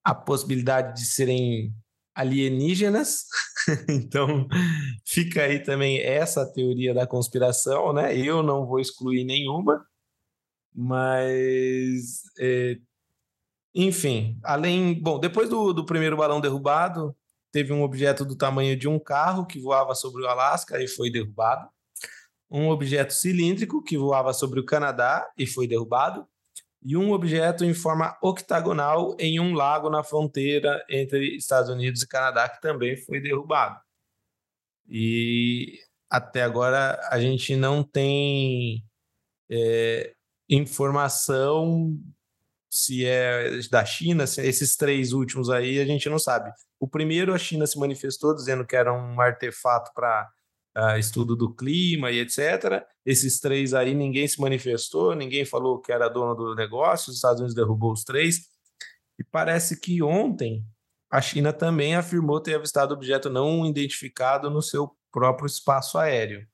[0.04, 1.74] a possibilidade de serem
[2.14, 3.24] alienígenas.
[3.88, 4.46] então,
[5.04, 8.16] fica aí também essa teoria da conspiração, né?
[8.16, 9.84] Eu não vou excluir nenhuma,
[10.72, 12.78] mas é,
[13.74, 17.16] enfim, além, bom, depois do, do primeiro balão derrubado,
[17.50, 21.10] teve um objeto do tamanho de um carro que voava sobre o Alasca e foi
[21.10, 21.68] derrubado.
[22.50, 26.26] Um objeto cilíndrico que voava sobre o Canadá e foi derrubado
[26.84, 32.08] e um objeto em forma octagonal em um lago na fronteira entre Estados Unidos e
[32.08, 33.80] Canadá, que também foi derrubado.
[34.86, 38.84] E até agora a gente não tem
[39.50, 40.12] é,
[40.48, 41.98] informação
[42.74, 46.50] se é da China, se é esses três últimos aí, a gente não sabe.
[46.80, 50.28] O primeiro, a China se manifestou dizendo que era um artefato para
[50.76, 52.84] uh, estudo do clima e etc.
[53.06, 57.38] Esses três aí ninguém se manifestou, ninguém falou que era dono do negócio, os Estados
[57.38, 58.40] Unidos derrubou os três.
[59.20, 60.64] E parece que ontem
[61.08, 66.44] a China também afirmou ter avistado objeto não identificado no seu próprio espaço aéreo.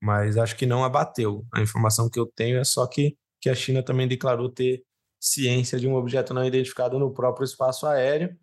[0.00, 1.44] Mas acho que não abateu.
[1.52, 4.84] A informação que eu tenho é só que, que a China também declarou ter
[5.20, 8.36] ciência de um objeto não identificado no próprio espaço aéreo.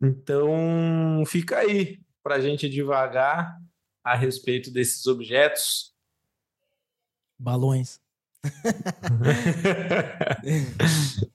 [0.00, 3.60] Então, fica aí para a gente devagar
[4.02, 5.92] a respeito desses objetos?
[7.38, 8.00] Balões.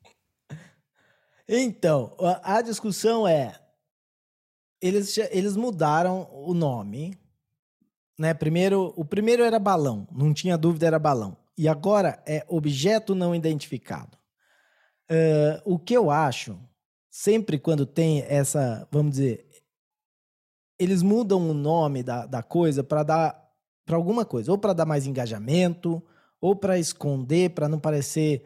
[1.48, 3.58] então, a discussão é:
[4.82, 7.18] eles, eles mudaram o nome.
[8.18, 8.34] Né?
[8.34, 11.38] Primeiro, o primeiro era balão, não tinha dúvida, era balão.
[11.58, 14.17] E agora é objeto não identificado.
[15.10, 16.60] Uh, o que eu acho,
[17.10, 19.48] sempre quando tem essa, vamos dizer,
[20.80, 23.48] eles mudam o nome da, da coisa para dar
[23.88, 26.04] para alguma coisa, ou para dar mais engajamento,
[26.42, 28.44] ou para esconder, para não parecer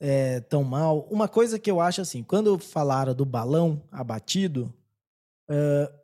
[0.00, 1.06] é, tão mal.
[1.08, 4.74] Uma coisa que eu acho assim, quando falaram do balão abatido,
[5.48, 6.02] uh,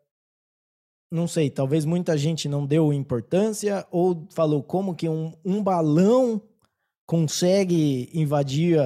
[1.11, 6.40] não sei, talvez muita gente não deu importância ou falou como que um, um balão
[7.04, 8.78] consegue invadir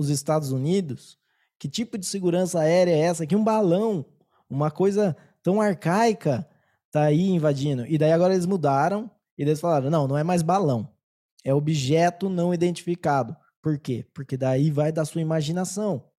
[0.00, 1.18] os Estados Unidos?
[1.58, 3.26] Que tipo de segurança aérea é essa?
[3.26, 4.06] Que um balão,
[4.48, 6.48] uma coisa tão arcaica
[6.90, 7.86] tá aí invadindo.
[7.86, 10.92] E daí agora eles mudaram e eles falaram: não, não é mais balão,
[11.44, 13.36] é objeto não identificado.
[13.62, 14.06] Por quê?
[14.14, 16.10] Porque daí vai da sua imaginação.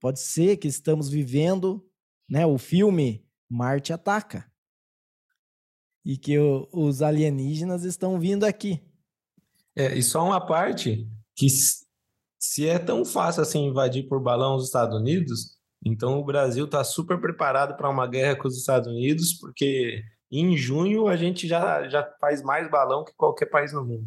[0.00, 1.84] Pode ser que estamos vivendo
[2.28, 4.48] né, o filme Marte Ataca.
[6.04, 8.80] E que o, os alienígenas estão vindo aqui.
[9.74, 11.48] É, e só uma parte que
[12.54, 16.84] se é tão fácil assim invadir por balão os Estados Unidos, então o Brasil está
[16.84, 21.88] super preparado para uma guerra com os Estados Unidos, porque em junho a gente já,
[21.88, 24.06] já faz mais balão que qualquer país no mundo.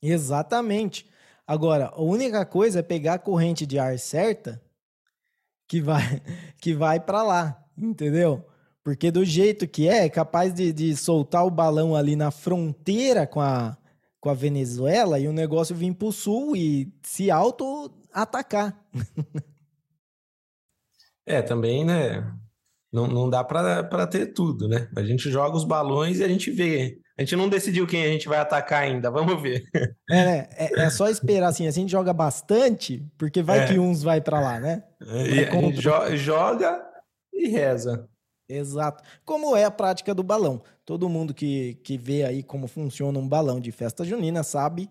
[0.00, 1.10] Exatamente.
[1.44, 4.62] Agora, a única coisa é pegar a corrente de ar certa
[5.66, 6.22] que vai
[6.62, 8.46] que vai para lá, entendeu?
[8.84, 13.26] Porque do jeito que é, é capaz de, de soltar o balão ali na fronteira
[13.26, 13.76] com a,
[14.24, 18.74] com a Venezuela e o negócio vir para o sul e se auto-atacar.
[21.26, 22.22] É, também, né?
[22.92, 24.90] Não, não dá para ter tudo, né?
[24.94, 27.00] A gente joga os balões e a gente vê.
[27.16, 29.64] A gente não decidiu quem a gente vai atacar ainda, vamos ver.
[30.10, 30.48] É, né?
[30.52, 33.66] é, é só esperar assim, a gente joga bastante, porque vai é.
[33.68, 34.84] que uns vai para lá, né?
[35.00, 36.84] E gente jo joga
[37.32, 38.06] e reza.
[38.46, 39.02] Exato.
[39.24, 40.62] Como é a prática do balão.
[40.84, 44.90] Todo mundo que, que vê aí como funciona um balão de festa junina sabe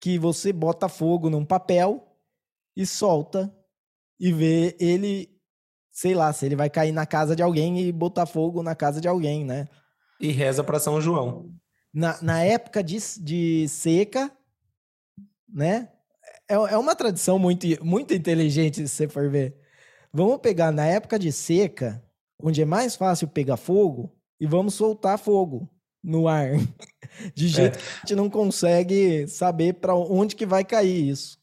[0.00, 2.06] que você bota fogo num papel
[2.76, 3.54] e solta
[4.18, 5.36] e vê ele
[5.96, 9.00] sei lá, se ele vai cair na casa de alguém e botar fogo na casa
[9.00, 9.66] de alguém, né?
[10.20, 11.50] E reza para São João.
[11.92, 14.30] Na, na época de, de seca,
[15.48, 15.88] né?
[16.46, 19.56] É, é uma tradição muito, muito inteligente, se você for ver.
[20.12, 22.04] Vamos pegar na época de seca,
[22.38, 25.68] onde é mais fácil pegar fogo, e vamos soltar fogo
[26.02, 26.50] no ar.
[27.34, 27.80] De jeito é.
[27.80, 31.38] que a gente não consegue saber para onde que vai cair isso.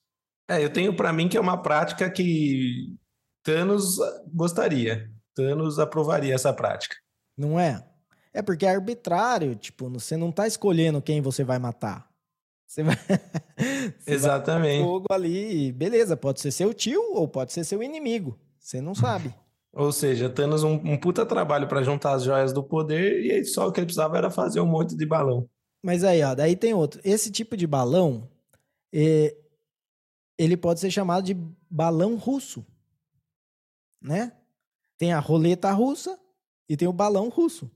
[0.49, 2.95] É, eu tenho para mim que é uma prática que
[3.43, 3.97] Thanos
[4.33, 5.09] gostaria.
[5.35, 6.95] Thanos aprovaria essa prática.
[7.37, 7.83] Não é?
[8.33, 12.09] É porque é arbitrário, tipo, você não tá escolhendo quem você vai matar.
[12.67, 12.95] Você vai.
[13.99, 14.81] você Exatamente.
[14.81, 18.39] Vai fogo ali, beleza, pode ser seu tio ou pode ser seu inimigo.
[18.59, 19.33] Você não sabe.
[19.73, 23.67] Ou seja, Thanos um, um puta trabalho para juntar as joias do poder e só
[23.67, 25.49] o que ele precisava era fazer um monte de balão.
[25.83, 27.01] Mas aí, ó, daí tem outro.
[27.03, 28.29] Esse tipo de balão,
[28.93, 29.35] é,
[30.37, 31.35] ele pode ser chamado de
[31.69, 32.65] balão russo
[34.03, 34.33] né?
[34.97, 36.19] Tem a roleta russa
[36.67, 37.71] e tem o balão russo.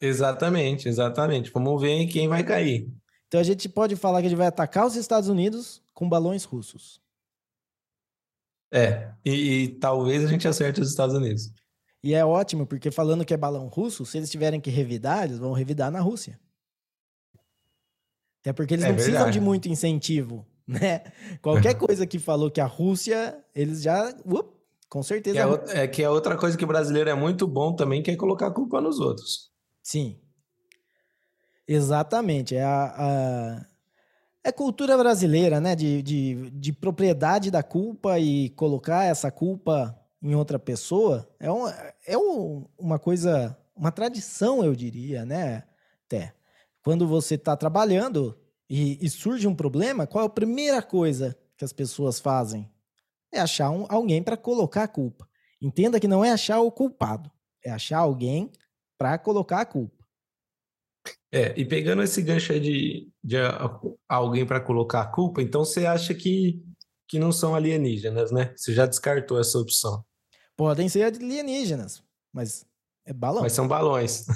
[0.00, 1.50] Exatamente, exatamente.
[1.50, 2.92] Vamos ver quem vai cair.
[3.26, 6.44] Então a gente pode falar que a gente vai atacar os Estados Unidos com balões
[6.44, 7.00] russos.
[8.72, 11.50] É, e, e, talvez a gente acerte os Estados Unidos.
[12.02, 15.38] E é ótimo, porque falando que é balão russo, se eles tiverem que revidar, eles
[15.38, 16.38] vão revidar na Rússia.
[18.40, 19.12] Até porque eles é não verdade.
[19.12, 21.02] precisam de muito incentivo, né?
[21.42, 24.10] Qualquer coisa que falou que a Rússia, eles já.
[24.24, 24.44] Uh,
[24.88, 25.36] com certeza.
[25.36, 28.02] Que é, outra, é que é outra coisa que o brasileiro é muito bom também,
[28.02, 29.50] que é colocar a culpa nos outros.
[29.82, 30.20] Sim.
[31.66, 32.54] Exatamente.
[32.54, 33.66] É a, a
[34.44, 35.74] é cultura brasileira, né?
[35.74, 41.28] De, de, de propriedade da culpa e colocar essa culpa em outra pessoa.
[41.38, 41.68] É, um,
[42.06, 45.64] é um, uma coisa, uma tradição, eu diria, né?
[46.06, 46.34] Até.
[46.82, 51.64] Quando você está trabalhando e, e, surge um problema, qual é a primeira coisa que
[51.64, 52.70] as pessoas fazem?
[53.32, 55.28] É achar um, alguém para colocar a culpa.
[55.60, 57.30] Entenda que não é achar o culpado,
[57.64, 58.50] é achar alguém
[58.96, 59.97] para colocar a culpa.
[61.32, 63.36] É, e pegando esse gancho aí de, de
[64.08, 66.62] alguém para colocar a culpa, então você acha que,
[67.06, 68.52] que não são alienígenas, né?
[68.56, 70.04] Você já descartou essa opção.
[70.56, 72.02] Podem ser alienígenas,
[72.32, 72.66] mas
[73.08, 73.42] é balão.
[73.42, 74.26] Mas são balões.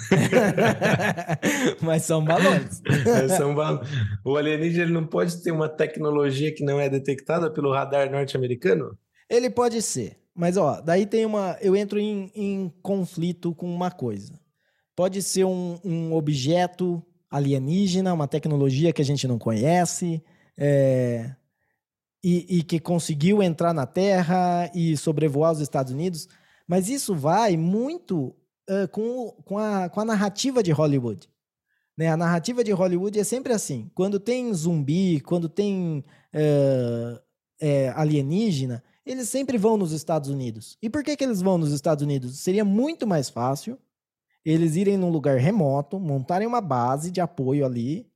[1.82, 2.80] mas são balões.
[3.04, 3.88] mas são balões.
[4.24, 8.98] O alienígena não pode ter uma tecnologia que não é detectada pelo radar norte-americano?
[9.28, 10.18] Ele pode ser.
[10.34, 11.58] Mas, ó, daí tem uma.
[11.60, 14.40] Eu entro em, em conflito com uma coisa.
[14.94, 20.22] Pode ser um, um objeto alienígena, uma tecnologia que a gente não conhece,
[20.56, 21.34] é,
[22.22, 26.28] e, e, que conseguiu entrar na Terra e sobrevoar os Estados Unidos.
[26.68, 28.34] Mas isso vai muito
[28.70, 31.28] uh, com, com, a, com a narrativa de Hollywood.
[31.96, 32.08] Né?
[32.08, 37.20] A narrativa de Hollywood é sempre assim: quando tem zumbi, quando tem uh,
[37.60, 40.76] é, alienígena, eles sempre vão nos Estados Unidos.
[40.80, 42.38] E por que, que eles vão nos Estados Unidos?
[42.38, 43.78] Seria muito mais fácil
[44.44, 48.10] eles irem num lugar remoto, montarem uma base de apoio ali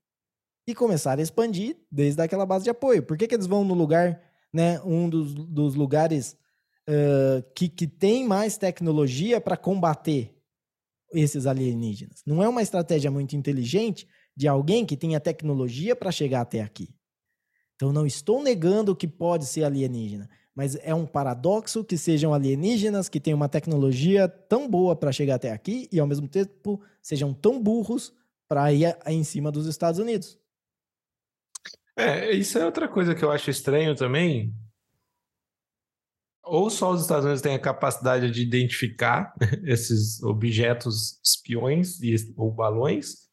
[0.66, 3.02] e começarem a expandir desde aquela base de apoio.
[3.02, 4.20] Por que, que eles vão no lugar,
[4.52, 6.36] né, um dos, dos lugares
[6.88, 10.34] uh, que, que tem mais tecnologia para combater
[11.12, 12.22] esses alienígenas?
[12.26, 16.94] Não é uma estratégia muito inteligente de alguém que tenha tecnologia para chegar até aqui.
[17.76, 23.10] Então, não estou negando que pode ser alienígena, mas é um paradoxo que sejam alienígenas
[23.10, 27.34] que têm uma tecnologia tão boa para chegar até aqui e ao mesmo tempo sejam
[27.34, 28.14] tão burros
[28.48, 30.38] para ir em cima dos Estados Unidos.
[31.94, 34.54] É, isso é outra coisa que eu acho estranho também.
[36.42, 39.34] Ou só os Estados Unidos têm a capacidade de identificar
[39.64, 41.98] esses objetos espiões
[42.34, 43.25] ou balões,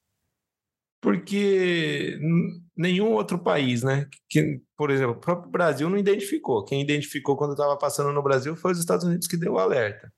[1.04, 2.18] porque
[2.78, 4.08] nenhum outro país, né?
[4.30, 6.64] Que, por exemplo, o próprio Brasil não identificou.
[6.64, 10.12] Quem identificou quando estava passando no Brasil foi os Estados Unidos que deu o alerta.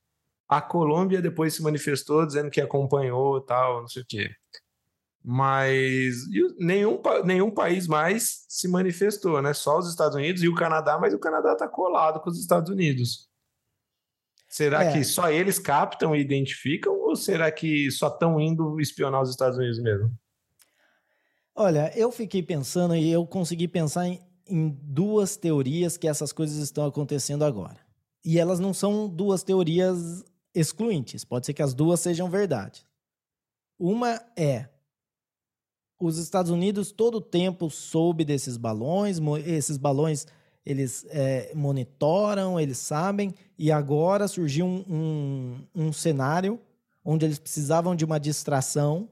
[0.48, 4.30] A Colômbia depois se manifestou dizendo que acompanhou tal, não sei o quê.
[5.24, 6.18] Mas
[6.60, 9.56] nenhum, nenhum país mais se manifestou, né?
[9.56, 12.70] Só os Estados Unidos e o Canadá, mas o Canadá está colado com os Estados
[12.70, 13.28] Unidos.
[14.48, 14.94] Será é.
[14.94, 19.58] que só eles captam e identificam ou será que só estão indo espionar os Estados
[19.58, 20.16] Unidos mesmo?
[21.56, 26.58] Olha, eu fiquei pensando e eu consegui pensar em, em duas teorias que essas coisas
[26.58, 27.78] estão acontecendo agora.
[28.26, 31.24] E elas não são duas teorias excluintes.
[31.24, 32.86] Pode ser que as duas sejam verdade.
[33.80, 34.68] Uma é
[36.00, 40.28] os Estados Unidos todo o tempo soube desses balões, esses balões
[40.66, 46.60] eles é, monitoram, eles sabem, e agora surgiu um, um, um, cenário
[47.04, 49.08] onde eles precisavam de uma distração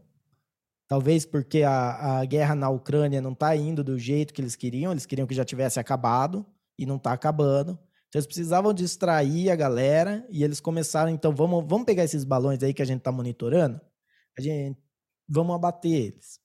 [0.94, 4.92] Talvez porque a, a guerra na Ucrânia não está indo do jeito que eles queriam,
[4.92, 6.46] eles queriam que já tivesse acabado
[6.78, 7.72] e não está acabando.
[8.08, 12.62] Então eles precisavam distrair a galera e eles começaram, então vamos, vamos pegar esses balões
[12.62, 13.82] aí que a gente está monitorando,
[14.38, 14.80] a gente
[15.28, 16.40] vamos abater eles.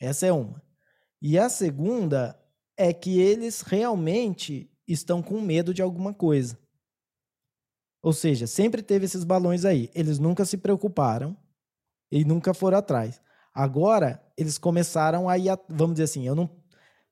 [0.00, 0.62] Essa é uma.
[1.20, 2.42] E a segunda
[2.74, 6.58] é que eles realmente estão com medo de alguma coisa.
[8.02, 9.90] Ou seja, sempre teve esses balões aí.
[9.94, 11.36] Eles nunca se preocuparam
[12.10, 13.20] e nunca foram atrás.
[13.54, 16.48] Agora, eles começaram a ir, a, vamos dizer assim, eu não.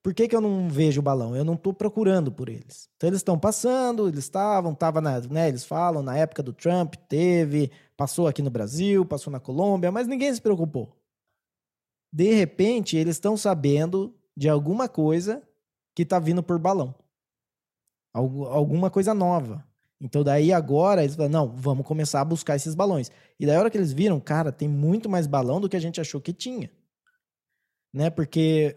[0.01, 1.35] Por que, que eu não vejo o balão?
[1.35, 2.89] Eu não estou procurando por eles.
[2.95, 6.95] Então, eles estão passando, eles estavam, tava na, né, eles falam, na época do Trump,
[7.07, 10.97] teve, passou aqui no Brasil, passou na Colômbia, mas ninguém se preocupou.
[12.11, 15.47] De repente, eles estão sabendo de alguma coisa
[15.95, 16.95] que está vindo por balão.
[18.13, 19.65] Algu alguma coisa nova.
[20.01, 23.11] Então daí agora eles falam, não, vamos começar a buscar esses balões.
[23.39, 25.79] E daí a hora que eles viram, cara, tem muito mais balão do que a
[25.79, 26.71] gente achou que tinha.
[27.93, 28.09] Né?
[28.09, 28.75] Porque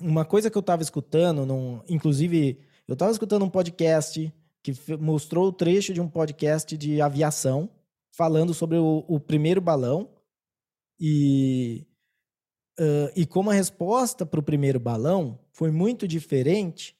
[0.00, 5.46] uma coisa que eu estava escutando, num, inclusive, eu estava escutando um podcast que mostrou
[5.46, 7.70] o trecho de um podcast de aviação
[8.10, 10.10] falando sobre o, o primeiro balão
[10.98, 11.86] e,
[12.80, 16.96] uh, e como a resposta para o primeiro balão foi muito diferente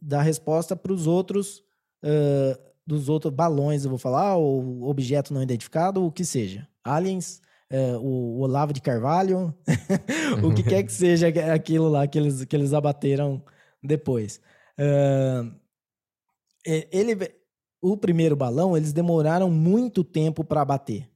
[0.00, 1.62] da resposta para os outros
[2.04, 6.68] uh, dos outros balões, eu vou falar, ou objeto não identificado, o que seja.
[6.84, 7.40] Aliens,
[8.00, 9.54] o, o Olavo de Carvalho,
[10.42, 13.42] o que quer que seja aquilo lá que eles, que eles abateram
[13.82, 14.40] depois.
[14.78, 15.54] Uh,
[16.66, 17.16] ele,
[17.80, 21.08] o primeiro balão, eles demoraram muito tempo para abater.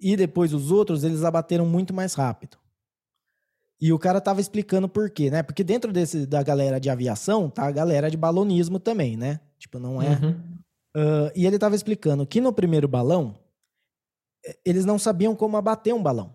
[0.00, 2.56] E depois os outros, eles abateram muito mais rápido.
[3.80, 5.42] E o cara tava explicando por quê, né?
[5.42, 9.40] Porque dentro desse, da galera de aviação, tá a galera de balonismo também, né?
[9.58, 10.10] Tipo, não é.
[10.10, 10.30] Uhum.
[10.96, 13.38] Uh, e ele tava explicando que no primeiro balão,
[14.64, 16.34] eles não sabiam como abater um balão.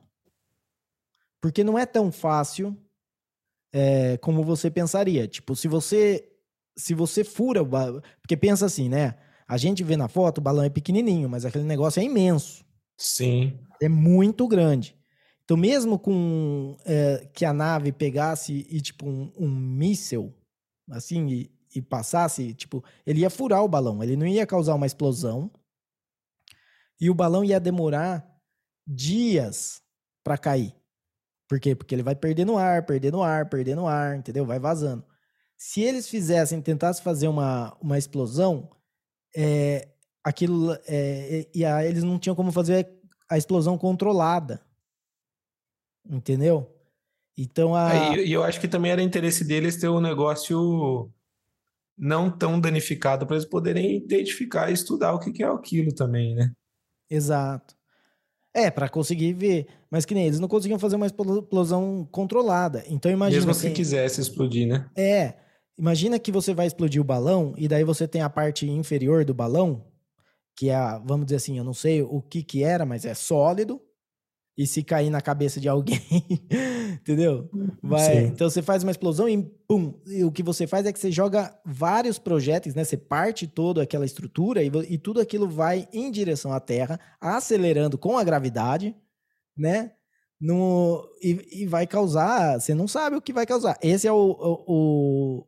[1.41, 2.75] Porque não é tão fácil
[3.71, 5.27] é, como você pensaria.
[5.27, 6.27] Tipo, se você
[6.77, 8.01] se você fura o balão.
[8.21, 9.15] Porque pensa assim, né?
[9.47, 12.65] A gente vê na foto, o balão é pequenininho, mas aquele negócio é imenso.
[12.97, 13.59] Sim.
[13.81, 14.95] É muito grande.
[15.45, 20.33] Então, mesmo com é, que a nave pegasse e, tipo, um, um míssel,
[20.89, 24.87] assim, e, e, passasse, tipo, ele ia furar o balão, ele não ia causar uma
[24.87, 25.51] explosão.
[26.99, 28.25] E o balão ia demorar
[28.87, 29.81] dias
[30.23, 30.75] para cair.
[31.47, 31.75] Por quê?
[31.75, 34.45] Porque ele vai perdendo ar, perdendo ar, perdendo ar, entendeu?
[34.45, 35.05] Vai vazando.
[35.55, 38.69] Se eles fizessem, tentassem fazer uma, uma explosão,
[39.35, 39.89] é,
[40.23, 40.73] aquilo.
[40.87, 42.89] É, e a, eles não tinham como fazer
[43.29, 44.65] a explosão controlada.
[46.09, 46.71] Entendeu?
[47.37, 47.93] Então a.
[47.93, 51.11] É, e eu acho que também era interesse deles ter um negócio
[51.97, 56.35] não tão danificado para eles poderem identificar e estudar o que, que é aquilo também,
[56.35, 56.51] né?
[57.09, 57.75] Exato.
[58.53, 59.67] É, para conseguir ver.
[59.91, 62.83] Mas que nem eles não conseguiam fazer uma explosão controlada.
[62.87, 63.45] Então imagina.
[63.45, 64.89] Mesmo se quisesse explodir, né?
[64.95, 65.35] É.
[65.77, 69.33] Imagina que você vai explodir o balão e daí você tem a parte inferior do
[69.33, 69.85] balão,
[70.55, 73.13] que é, a, vamos dizer assim, eu não sei o que que era, mas é
[73.13, 73.81] sólido
[74.57, 76.01] e se cair na cabeça de alguém,
[77.01, 77.49] entendeu?
[77.83, 77.99] Vai.
[77.99, 78.27] Sim.
[78.27, 81.11] Então você faz uma explosão e pum, e o que você faz é que você
[81.11, 82.83] joga vários projéteis, né?
[82.83, 87.97] Você parte toda aquela estrutura e, e tudo aquilo vai em direção à Terra, acelerando
[87.97, 88.95] com a gravidade,
[89.57, 89.91] né?
[90.39, 93.77] No, e, e vai causar, você não sabe o que vai causar.
[93.81, 95.47] Esse é o, o,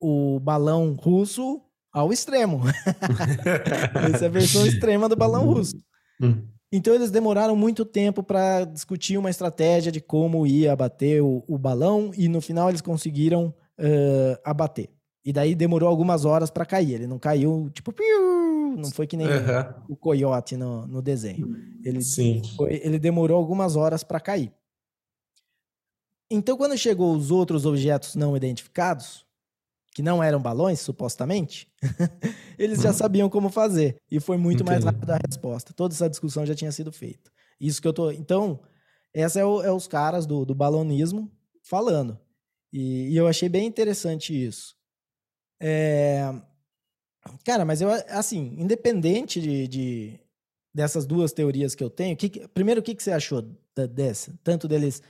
[0.00, 1.60] o, balão russo
[1.92, 2.62] ao extremo.
[4.14, 5.76] Essa é a versão extrema do balão russo.
[6.20, 6.51] Hum.
[6.72, 11.58] Então eles demoraram muito tempo para discutir uma estratégia de como ia abater o, o
[11.58, 14.88] balão e no final eles conseguiram uh, abater.
[15.22, 16.94] E daí demorou algumas horas para cair.
[16.94, 19.84] Ele não caiu tipo piu, não foi que nem uhum.
[19.90, 21.54] o coiote no, no desenho.
[21.84, 22.40] Ele, Sim.
[22.56, 24.50] Foi, ele demorou algumas horas para cair.
[26.30, 29.26] Então quando chegou os outros objetos não identificados,
[29.94, 31.68] que não eram balões, supostamente,
[32.58, 33.96] eles já sabiam como fazer.
[34.10, 34.70] E foi muito Entendi.
[34.70, 35.72] mais rápida a resposta.
[35.74, 37.30] Toda essa discussão já tinha sido feita.
[37.60, 38.10] Isso que eu tô.
[38.10, 38.60] Então,
[39.14, 41.30] essa é, o, é os caras do, do balonismo
[41.62, 42.18] falando.
[42.72, 44.74] E, e, eu achei bem interessante isso.
[45.60, 46.22] É...
[47.44, 50.20] Cara, mas eu, assim, independente de, de
[50.74, 53.42] dessas duas teorias que eu tenho, que, primeiro, o que, que você achou
[53.94, 54.36] dessa?
[54.42, 55.02] Tanto deles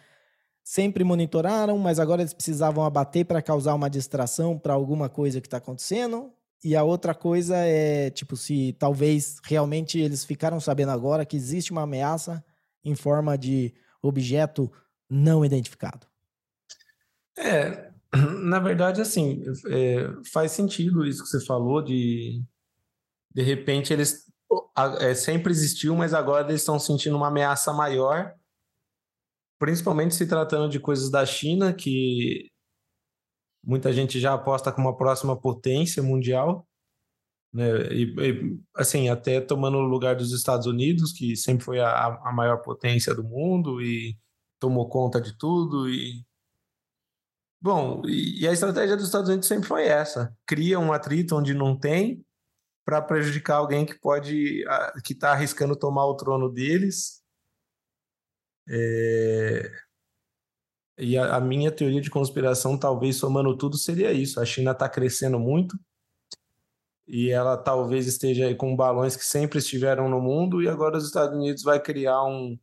[0.65, 5.47] sempre monitoraram, mas agora eles precisavam abater para causar uma distração para alguma coisa que
[5.47, 6.33] está acontecendo.
[6.65, 11.73] E a outra coisa é, tipo, se talvez realmente eles ficaram sabendo agora que existe
[11.73, 12.45] uma ameaça
[12.85, 14.71] em forma de objeto
[15.11, 16.07] não identificado.
[17.37, 17.91] É,
[18.45, 22.43] na verdade, assim, é, faz sentido isso que você falou de
[23.35, 24.27] de repente eles
[25.01, 28.35] é, sempre existiu, mas agora eles estão sentindo uma ameaça maior
[29.63, 32.51] principalmente se tratando de coisas da China, que
[33.65, 36.67] muita gente já aposta como a próxima potência mundial,
[37.55, 37.87] né?
[37.93, 42.33] E, e, assim, até tomando o lugar dos Estados Unidos, que sempre foi a, a
[42.33, 44.19] maior potência do mundo e
[44.59, 46.25] tomou conta de tudo e
[47.61, 51.79] Bom, e a estratégia dos Estados Unidos sempre foi essa: cria um atrito onde não
[51.79, 52.27] tem
[52.85, 54.65] para prejudicar alguém que pode,
[55.05, 57.22] que está arriscando tomar o trono deles
[58.69, 59.71] é...
[60.99, 64.89] E a, a, minha teoria de conspiração, talvez somando tudo, seria isso: a China está
[64.89, 65.77] crescendo muito
[67.07, 71.37] e ela talvez esteja com balões que sempre estiveram no mundo e agora os Estados
[71.37, 72.59] Unidos vai criar um,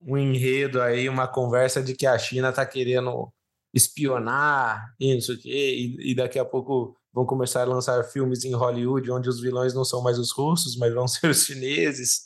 [0.00, 3.32] um enredo aí, uma conversa de que a China está querendo
[3.74, 8.02] espionar e não sei o quê, e, e daqui a pouco vão começar a lançar
[8.04, 11.44] filmes em Hollywood onde os vilões não são mais os russos, mas vão ser os
[11.44, 12.24] chineses,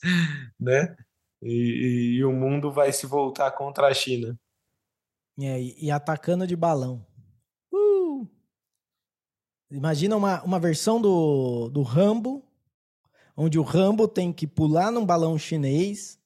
[0.58, 0.96] né?
[1.42, 4.38] E, e, o mundo vai se voltar contra a China.
[5.38, 7.06] É, e, atacando de balão.
[7.72, 8.28] Uh!
[9.70, 12.44] Imagina uma, uma versão do, do Rambo,
[13.36, 16.20] onde o Rambo tem que pular num balão chinês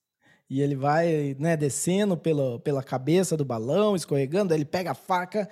[0.50, 5.48] e ele vai né, descendo pela, pela cabeça do balão, escorregando, ele pega a faca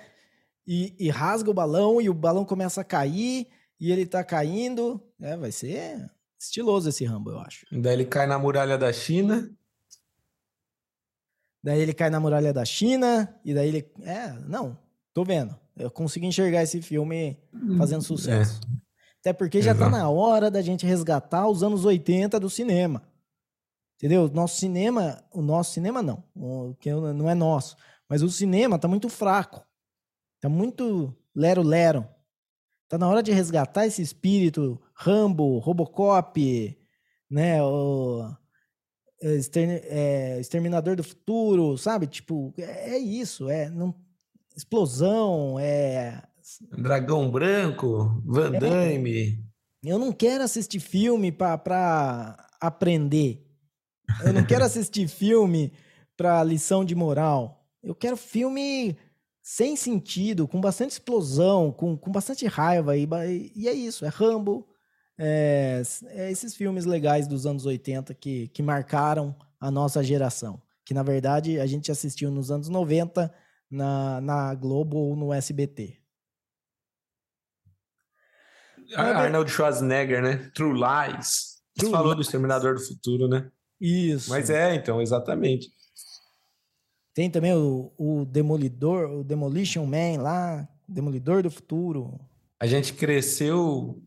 [0.67, 3.47] e, e rasga o balão e o balão começa a cair
[3.79, 5.01] e ele tá caindo.
[5.21, 6.09] É, vai ser
[6.45, 7.65] estiloso esse Rambo, eu acho.
[7.71, 9.49] Daí ele cai na muralha da China.
[11.63, 13.91] Daí ele cai na muralha da China, e daí ele.
[14.01, 14.77] É, não,
[15.13, 15.57] tô vendo.
[15.75, 17.39] Eu consegui enxergar esse filme
[17.77, 18.59] fazendo sucesso.
[18.63, 18.83] É.
[19.21, 19.89] Até porque já Exato.
[19.89, 23.01] tá na hora da gente resgatar os anos 80 do cinema.
[23.95, 24.27] Entendeu?
[24.27, 27.77] Nosso cinema, o nosso cinema não, o que não é nosso,
[28.09, 29.65] mas o cinema tá muito fraco.
[30.41, 32.05] Tá muito lero-lero.
[32.93, 36.77] Tá na hora de resgatar esse espírito Rambo, Robocop,
[37.27, 38.31] né, o
[39.19, 42.05] é, Exterminador do Futuro, sabe?
[42.05, 43.95] Tipo, é, é isso, é não,
[44.55, 46.21] explosão, é
[46.77, 48.59] Dragão Branco, Van é.
[48.59, 49.43] Damme.
[49.83, 53.43] É, eu não quero assistir filme para aprender.
[54.23, 55.73] Eu não quero assistir filme
[56.15, 57.65] para lição de moral.
[57.81, 58.95] Eu quero filme
[59.43, 62.95] sem sentido, com bastante explosão, com, com bastante raiva.
[62.95, 64.65] E, e é isso, é Rambo.
[65.19, 65.81] É,
[66.11, 70.61] é esses filmes legais dos anos 80 que, que marcaram a nossa geração.
[70.85, 73.33] Que, na verdade, a gente assistiu nos anos 90
[73.69, 75.97] na, na Globo ou no SBT.
[78.95, 80.51] Arnold Schwarzenegger, né?
[80.53, 81.61] True Lies.
[81.75, 83.49] True Você falou do Exterminador do Futuro, né?
[83.79, 84.29] Isso.
[84.29, 85.69] Mas é, então, exatamente.
[87.13, 92.19] Tem também o, o Demolidor, o Demolition Man lá, Demolidor do Futuro.
[92.59, 94.01] A gente cresceu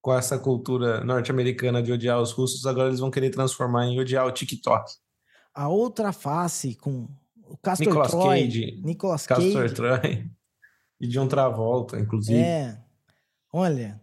[0.00, 4.26] com essa cultura norte-americana de odiar os russos, agora eles vão querer transformar em odiar
[4.26, 4.92] o TikTok.
[5.54, 7.08] A outra face com
[7.46, 9.74] o Castor Nicolas Troy, Cage, Nicolas Castor Cage.
[9.74, 10.30] Troy
[11.00, 12.38] e John Travolta, inclusive.
[12.38, 12.78] É.
[13.52, 14.00] Olha,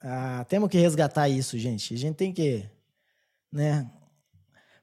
[0.00, 1.94] ah, temos que resgatar isso, gente.
[1.94, 2.68] A gente tem que,
[3.52, 3.90] né?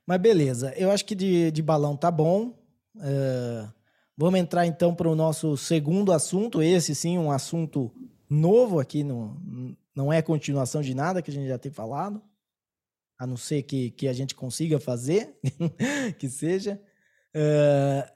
[0.05, 2.56] Mas beleza, eu acho que de, de balão tá bom.
[2.97, 3.71] Uh,
[4.15, 6.61] vamos entrar então para o nosso segundo assunto.
[6.61, 7.91] Esse sim, um assunto
[8.29, 12.21] novo aqui, no, não é continuação de nada que a gente já tem falado,
[13.17, 15.39] a não ser que, que a gente consiga fazer,
[16.19, 16.81] que seja.
[17.35, 18.09] Uh,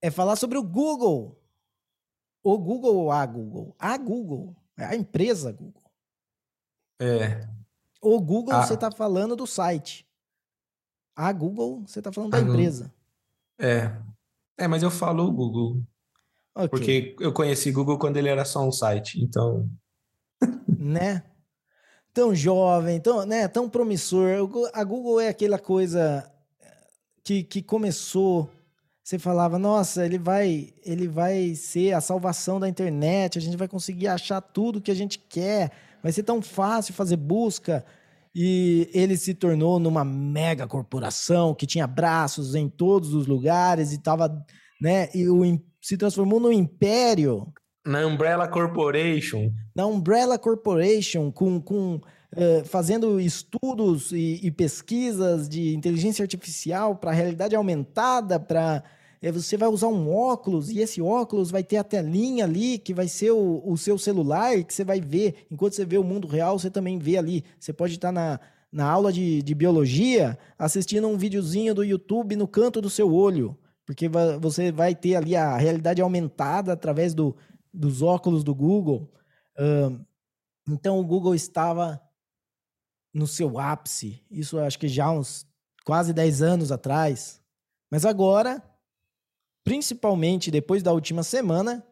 [0.00, 1.40] é falar sobre o Google.
[2.42, 3.74] O Google ou a Google?
[3.78, 5.82] A Google, a empresa Google.
[7.00, 7.48] É.
[8.00, 10.06] O Google, você está falando do site.
[11.14, 12.92] A Google, você está falando da empresa.
[13.58, 13.92] É.
[14.58, 15.82] É, mas eu falo Google.
[16.54, 16.68] Okay.
[16.68, 19.68] Porque eu conheci Google quando ele era só um site, então.
[20.66, 21.22] né?
[22.14, 23.46] Tão jovem, tão, né?
[23.46, 24.48] tão promissor.
[24.72, 26.30] A Google é aquela coisa
[27.22, 28.48] que, que começou.
[29.02, 33.68] Você falava, nossa, ele vai, ele vai ser a salvação da internet, a gente vai
[33.68, 35.70] conseguir achar tudo que a gente quer,
[36.02, 37.84] vai ser tão fácil fazer busca
[38.38, 44.02] e ele se tornou numa mega corporação que tinha braços em todos os lugares e
[44.02, 44.44] tava,
[44.78, 45.40] né, e o,
[45.80, 47.50] se transformou num império.
[47.86, 49.50] Na Umbrella Corporation.
[49.74, 57.12] Na Umbrella Corporation, com, com uh, fazendo estudos e, e pesquisas de inteligência artificial para
[57.12, 58.84] realidade aumentada, para
[59.32, 63.08] você vai usar um óculos e esse óculos vai ter a telinha ali que vai
[63.08, 65.46] ser o, o seu celular que você vai ver.
[65.50, 67.44] Enquanto você vê o mundo real, você também vê ali.
[67.58, 68.38] Você pode estar na,
[68.70, 73.58] na aula de, de biologia assistindo um videozinho do YouTube no canto do seu olho.
[73.86, 77.36] Porque vai, você vai ter ali a realidade aumentada através do,
[77.72, 79.10] dos óculos do Google.
[79.58, 80.04] Uh,
[80.68, 82.00] então o Google estava
[83.14, 84.22] no seu ápice.
[84.30, 85.46] Isso acho que já uns
[85.84, 87.40] quase 10 anos atrás.
[87.90, 88.62] Mas agora
[89.66, 91.84] principalmente depois da última semana,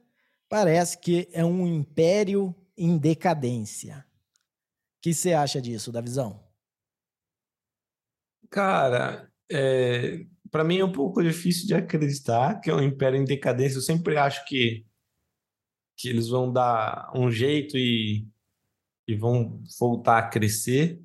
[0.49, 4.07] parece que é um império em decadência.
[4.97, 6.41] O que você acha disso, da visão?
[8.49, 13.25] Cara, é, para mim é um pouco difícil de acreditar que é um império em
[13.25, 13.79] decadência.
[13.79, 14.87] Eu sempre acho que,
[15.97, 18.25] que eles vão dar um jeito e,
[19.09, 21.03] e vão voltar a crescer.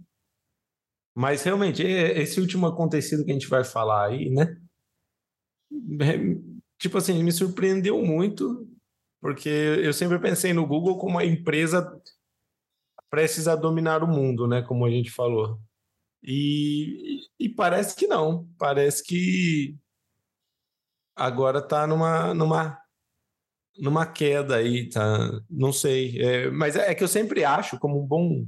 [1.16, 4.56] Mas realmente, esse último acontecido que a gente vai falar aí, né?
[6.80, 8.68] Tipo assim, me surpreendeu muito,
[9.22, 12.02] porque eu sempre pensei no Google como uma empresa
[13.10, 14.62] prestes a dominar o mundo, né?
[14.62, 15.60] Como a gente falou.
[16.24, 18.48] E, e parece que não.
[18.58, 19.76] Parece que
[21.16, 22.80] agora está numa, numa,
[23.78, 25.42] numa queda aí, tá?
[25.50, 26.22] Não sei.
[26.22, 28.48] É, mas é, é que eu sempre acho, como um bom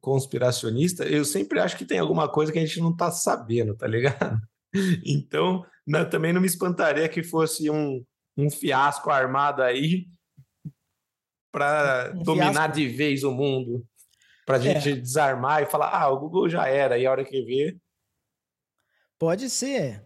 [0.00, 3.86] conspiracionista, eu sempre acho que tem alguma coisa que a gente não está sabendo, tá
[3.86, 4.40] ligado?
[5.04, 8.04] Então, não, também não me espantaria que fosse um,
[8.36, 10.06] um fiasco armado aí
[11.52, 12.76] para um dominar fiasco.
[12.76, 13.84] de vez o mundo.
[14.46, 14.96] Para a gente é.
[14.96, 17.76] desarmar e falar, ah, o Google já era, e a hora que vê.
[19.18, 20.02] Pode ser.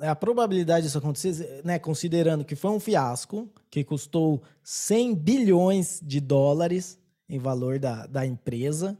[0.00, 6.20] A probabilidade disso acontecer, né, considerando que foi um fiasco, que custou 100 bilhões de
[6.20, 8.98] dólares, em valor da, da empresa,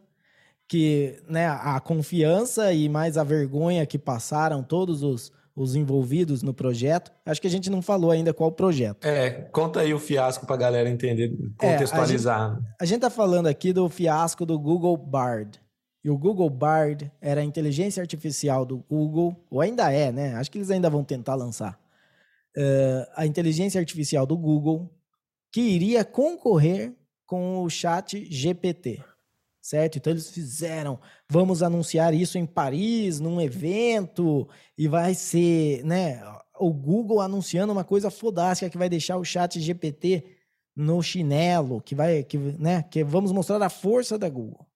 [0.69, 6.53] que né, a confiança e mais a vergonha que passaram todos os, os envolvidos no
[6.53, 7.13] projeto.
[7.25, 9.05] Acho que a gente não falou ainda qual o projeto.
[9.07, 12.59] É, conta aí o fiasco para a galera entender, contextualizar.
[12.59, 15.61] É, a gente está falando aqui do fiasco do Google Bard.
[16.05, 20.35] E o Google Bard era a inteligência artificial do Google, ou ainda é, né?
[20.35, 21.79] Acho que eles ainda vão tentar lançar.
[22.57, 24.91] Uh, a inteligência artificial do Google
[25.51, 26.93] que iria concorrer
[27.27, 29.03] com o chat GPT,
[29.65, 29.97] certo?
[29.97, 34.47] Então eles fizeram, vamos anunciar isso em Paris, num evento,
[34.77, 36.23] e vai ser, né,
[36.61, 40.23] o Google anunciando uma coisa fodástica que vai deixar o chat GPT
[40.77, 44.67] no chinelo, que vai, que, né, que vamos mostrar a força da Google.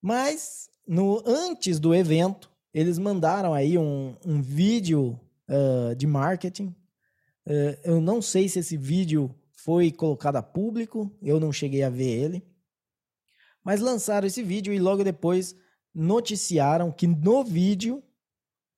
[0.00, 5.18] Mas no antes do evento, eles mandaram aí um, um vídeo
[5.48, 6.72] uh, de marketing.
[7.44, 11.90] Uh, eu não sei se esse vídeo foi colocado a público, eu não cheguei a
[11.90, 12.51] ver ele.
[13.64, 15.54] Mas lançaram esse vídeo e logo depois
[15.94, 18.02] noticiaram que no vídeo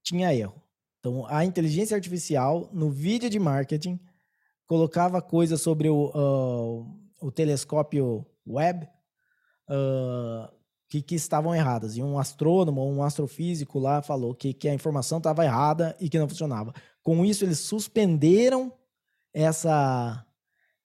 [0.03, 0.62] tinha erro.
[1.01, 4.01] Então, a inteligência artificial, no vídeo de marketing,
[4.66, 8.89] colocava coisas sobre o, uh, o telescópio web
[9.68, 10.53] uh,
[10.89, 11.97] que, que, estavam erradas.
[11.97, 16.09] E um astrônomo ou um astrofísico lá falou que, que a informação estava errada e
[16.09, 16.72] que não funcionava.
[17.03, 18.72] Com isso, eles suspenderam
[19.32, 20.24] essa,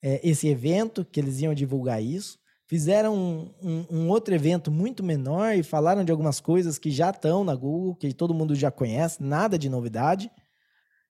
[0.02, 2.39] é, esse evento, que eles iam divulgar isso.
[2.70, 7.10] Fizeram um, um, um, outro evento muito menor e falaram de algumas coisas que já
[7.10, 10.30] estão na Google, que todo mundo já conhece, nada de novidade.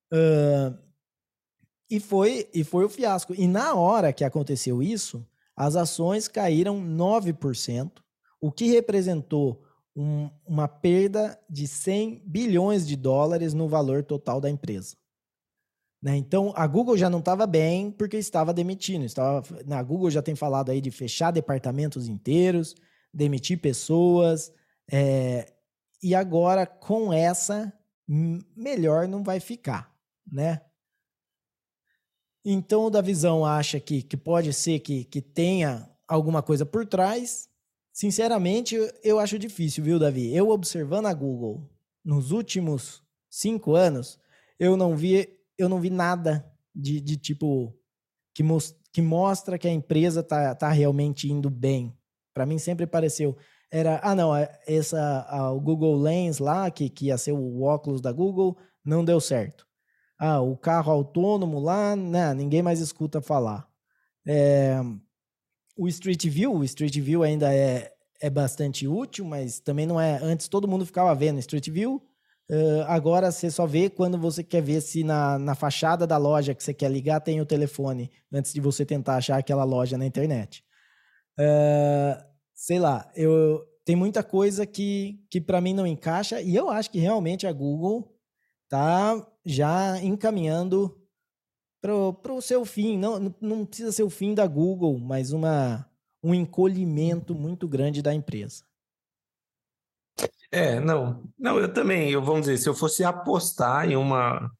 [0.09, 0.73] Uh,
[1.91, 3.35] e, foi, e foi o fiasco.
[3.37, 7.91] E na hora que aconteceu isso, as ações caíram 9%,
[8.39, 9.61] o que representou
[9.93, 14.95] um, uma perda de 100 bilhões de dólares no valor total da empresa.
[16.01, 16.15] Né?
[16.15, 19.05] Então, a Google já não estava bem porque estava demitindo.
[19.05, 22.75] Estava, na Google já tem falado aí de fechar departamentos inteiros,
[23.13, 24.51] demitir pessoas.
[24.89, 25.53] É,
[26.01, 27.73] e agora, com essa,
[28.55, 29.93] melhor não vai ficar,
[30.31, 30.61] né?
[32.43, 36.85] Então, o da visão acha que, que pode ser que, que tenha alguma coisa por
[36.85, 37.49] trás.
[37.91, 40.33] Sinceramente, eu acho difícil, viu, Davi?
[40.33, 41.69] Eu observando a Google
[42.03, 44.17] nos últimos cinco anos,
[44.57, 47.75] eu não vi eu não vi nada de, de tipo
[48.33, 51.95] que, mos, que mostra que a empresa tá, tá realmente indo bem.
[52.33, 53.37] Para mim sempre pareceu
[53.71, 57.61] era ah não é, essa a, o Google Lens lá que, que ia ser o
[57.61, 59.67] óculos da Google não deu certo.
[60.17, 63.67] Ah, o carro autônomo lá, né, ninguém mais escuta falar.
[64.27, 64.77] É,
[65.77, 70.19] o Street View, o Street View ainda é, é bastante útil, mas também não é.
[70.21, 72.01] Antes todo mundo ficava vendo Street View,
[72.49, 76.55] Uh, agora você só vê quando você quer ver se na, na fachada da loja
[76.55, 80.05] que você quer ligar tem o telefone, antes de você tentar achar aquela loja na
[80.05, 80.63] internet.
[81.39, 82.23] Uh,
[82.55, 86.91] sei lá, eu tem muita coisa que, que para mim não encaixa e eu acho
[86.91, 88.15] que realmente a Google
[88.67, 90.95] tá já encaminhando
[91.81, 92.97] para o seu fim.
[92.97, 95.89] Não, não precisa ser o fim da Google, mas uma,
[96.23, 98.63] um encolhimento muito grande da empresa.
[100.51, 101.23] É, não.
[101.37, 104.51] Não, eu também, eu vamos dizer, se eu fosse apostar em uma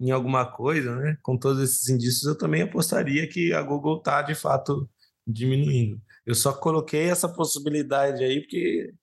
[0.00, 4.22] em alguma coisa, né, com todos esses indícios, eu também apostaria que a Google está
[4.22, 4.88] de fato
[5.26, 6.00] diminuindo.
[6.24, 8.94] Eu só coloquei essa possibilidade aí porque,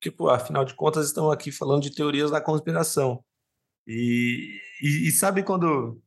[0.00, 3.22] tipo, afinal de contas, estamos aqui falando de teorias da conspiração.
[3.86, 6.00] E, e, e sabe quando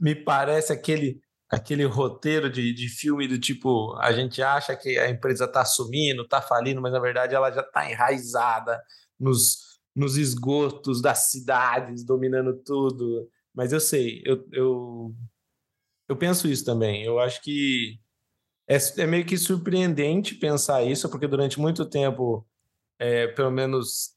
[0.00, 1.20] me parece aquele
[1.52, 6.22] aquele roteiro de, de filme do tipo, a gente acha que a empresa está sumindo,
[6.22, 8.82] está falindo, mas na verdade ela já está enraizada
[9.20, 13.28] nos, nos esgotos das cidades, dominando tudo.
[13.54, 15.14] Mas eu sei, eu, eu,
[16.08, 17.04] eu penso isso também.
[17.04, 17.98] Eu acho que
[18.66, 22.48] é, é meio que surpreendente pensar isso, porque durante muito tempo,
[22.98, 24.12] é, pelo menos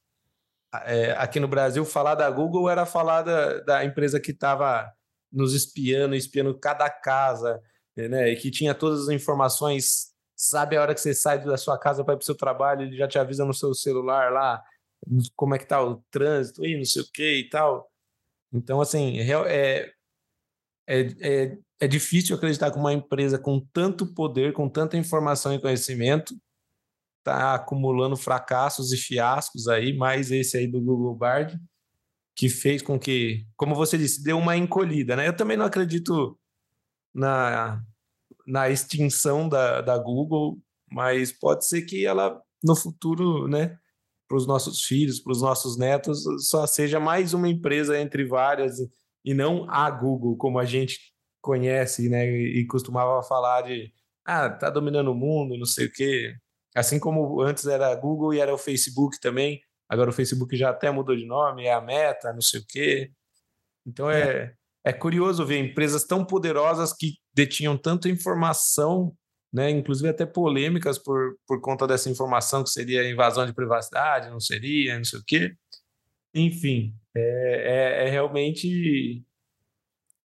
[0.86, 4.90] é, aqui no Brasil, falar da Google era falar da, da empresa que estava
[5.36, 7.62] nos espiando, espiando cada casa,
[7.94, 8.30] né?
[8.30, 12.02] E que tinha todas as informações, sabe a hora que você sai da sua casa
[12.02, 14.62] para ir para o seu trabalho, ele já te avisa no seu celular lá
[15.36, 17.90] como é que tá o trânsito e não sei o que e tal.
[18.52, 19.92] Então, assim, é,
[20.86, 25.60] é, é, é difícil acreditar que uma empresa com tanto poder, com tanta informação e
[25.60, 26.34] conhecimento,
[27.18, 31.60] está acumulando fracassos e fiascos aí, mais esse aí do Google Bard,
[32.36, 35.26] que fez com que, como você disse, deu uma encolhida, né?
[35.26, 36.38] Eu também não acredito
[37.14, 37.82] na,
[38.46, 40.58] na extinção da, da Google,
[40.92, 43.78] mas pode ser que ela no futuro, né,
[44.28, 48.76] para os nossos filhos, para os nossos netos, só seja mais uma empresa entre várias
[49.24, 50.98] e não a Google, como a gente
[51.40, 53.92] conhece, né, e costumava falar de
[54.24, 56.34] ah, tá dominando o mundo, não sei o quê.
[56.74, 60.90] Assim como antes era Google e era o Facebook também, agora o Facebook já até
[60.90, 63.10] mudou de nome, é a Meta, não sei o quê.
[63.86, 69.14] Então é, é curioso ver empresas tão poderosas que detinham tanta informação,
[69.52, 74.40] né, inclusive até polêmicas por, por conta dessa informação que seria invasão de privacidade, não
[74.40, 75.54] seria, não sei o quê.
[76.34, 79.24] Enfim, é, é, é realmente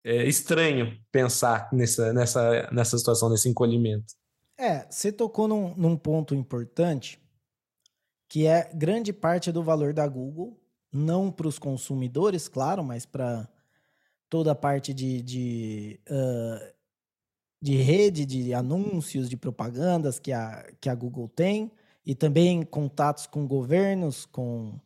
[0.05, 4.15] é estranho pensar nessa, nessa, nessa situação, nesse encolhimento.
[4.59, 7.19] É, você tocou num, num ponto importante,
[8.31, 10.57] que é grande parte do valor da Google,
[10.93, 13.49] não para os consumidores, claro, mas para
[14.28, 16.72] toda a parte de, de, uh,
[17.61, 21.72] de rede, de anúncios, de propagandas que a, que a Google tem,
[22.07, 24.78] e também contatos com governos, com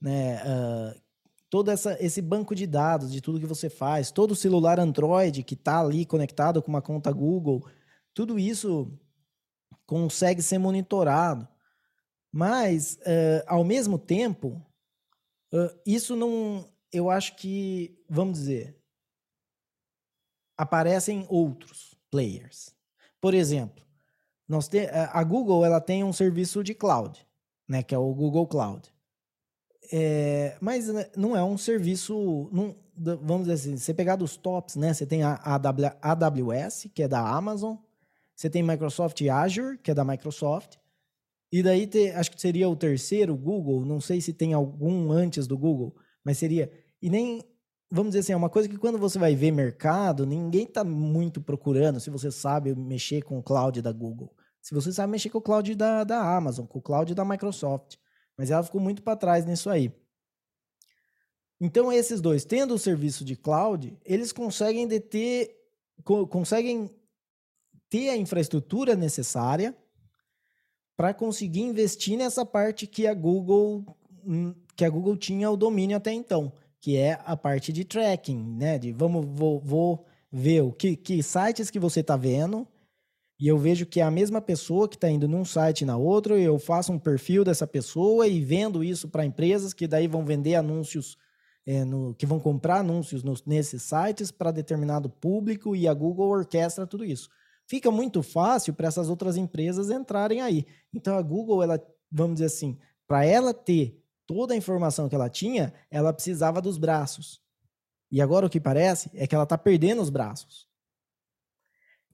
[0.00, 1.02] né, uh,
[1.50, 5.42] todo essa, esse banco de dados de tudo que você faz, todo o celular Android
[5.42, 7.66] que está ali conectado com uma conta Google,
[8.14, 8.96] tudo isso
[9.86, 11.48] consegue ser monitorado.
[12.32, 14.64] Mas, uh, ao mesmo tempo,
[15.52, 16.66] uh, isso não.
[16.90, 18.76] Eu acho que, vamos dizer,
[20.56, 22.74] aparecem outros players.
[23.20, 23.84] Por exemplo,
[24.48, 27.26] nós te, a Google ela tem um serviço de cloud,
[27.68, 28.92] né, que é o Google Cloud.
[29.90, 32.48] É, mas né, não é um serviço.
[32.52, 34.92] Não, vamos dizer assim, você pegar dos tops, né?
[34.92, 35.40] Você tem a
[36.02, 37.76] AWS, que é da Amazon,
[38.34, 40.76] você tem Microsoft Azure, que é da Microsoft,
[41.52, 43.84] e daí te, acho que seria o terceiro, Google.
[43.84, 45.94] Não sei se tem algum antes do Google,
[46.24, 46.72] mas seria.
[47.00, 47.44] E nem.
[47.90, 51.42] Vamos dizer assim, é uma coisa que quando você vai ver mercado, ninguém está muito
[51.42, 54.34] procurando se você sabe mexer com o cloud da Google.
[54.62, 57.96] Se você sabe mexer com o cloud da, da Amazon, com o cloud da Microsoft.
[58.34, 59.92] Mas ela ficou muito para trás nisso aí.
[61.60, 65.54] Então, esses dois, tendo o serviço de cloud, eles conseguem deter,
[66.02, 66.90] co conseguem
[67.90, 69.76] ter a infraestrutura necessária
[71.02, 73.84] para conseguir investir nessa parte que a Google
[74.24, 78.38] hum, que a Google tinha o domínio até então, que é a parte de tracking,
[78.56, 78.78] né?
[78.78, 82.68] De vamos vou, vou ver o que, que sites que você está vendo,
[83.36, 85.96] e eu vejo que é a mesma pessoa que está indo num site e na
[85.96, 90.24] outro, eu faço um perfil dessa pessoa e vendo isso para empresas que daí vão
[90.24, 91.18] vender anúncios,
[91.66, 96.28] é, no, que vão comprar anúncios nos, nesses sites para determinado público e a Google
[96.28, 97.28] orquestra tudo isso.
[97.66, 100.66] Fica muito fácil para essas outras empresas entrarem aí.
[100.92, 105.28] Então a Google, ela, vamos dizer assim, para ela ter toda a informação que ela
[105.28, 107.40] tinha, ela precisava dos braços.
[108.10, 110.68] E agora o que parece é que ela está perdendo os braços.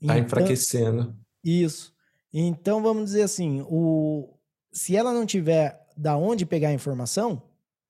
[0.01, 1.17] Está então, enfraquecendo.
[1.45, 1.93] Isso.
[2.33, 4.37] Então, vamos dizer assim, o,
[4.71, 7.43] se ela não tiver da onde pegar a informação,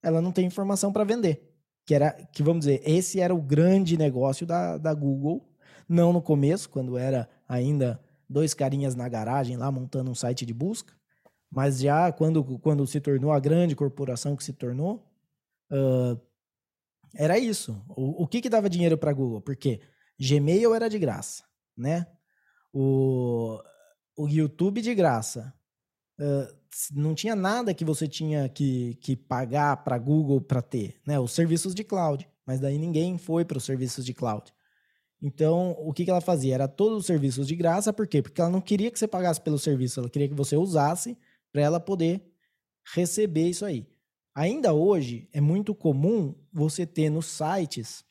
[0.03, 1.53] ela não tem informação para vender.
[1.85, 5.47] Que era, que vamos dizer, esse era o grande negócio da, da Google,
[5.89, 10.53] não no começo, quando era ainda dois carinhas na garagem lá montando um site de
[10.53, 10.95] busca,
[11.51, 15.11] mas já quando, quando se tornou a grande corporação que se tornou,
[15.73, 16.21] uh,
[17.17, 17.83] era isso.
[17.89, 19.41] O, o que, que dava dinheiro para Google?
[19.41, 19.81] Porque
[20.21, 22.07] Gmail era de graça né?
[22.73, 23.61] O,
[24.17, 25.55] o YouTube de graça.
[26.21, 26.59] Uh,
[26.93, 31.19] não tinha nada que você tinha que, que pagar para Google para ter, né?
[31.19, 32.29] Os serviços de cloud.
[32.45, 34.53] Mas daí ninguém foi para os serviços de cloud.
[35.21, 36.55] Então, o que, que ela fazia?
[36.55, 38.23] Era todos os serviços de graça, por quê?
[38.23, 41.19] Porque ela não queria que você pagasse pelo serviço, ela queria que você usasse
[41.53, 42.23] para ela poder
[42.95, 43.87] receber isso aí.
[44.35, 48.05] Ainda hoje, é muito comum você ter nos sites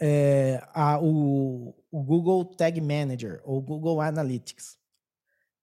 [0.00, 4.76] é, a, o, o Google Tag Manager ou Google Analytics,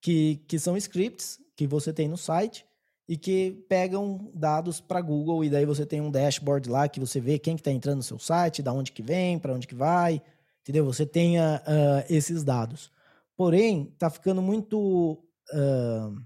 [0.01, 2.65] que, que são scripts que você tem no site
[3.07, 7.19] e que pegam dados para Google e daí você tem um dashboard lá que você
[7.19, 9.75] vê quem que está entrando no seu site, da onde que vem, para onde que
[9.75, 10.21] vai,
[10.61, 10.85] entendeu?
[10.85, 11.61] Você tem uh,
[12.09, 12.91] esses dados.
[13.37, 16.21] Porém, está ficando muito uh,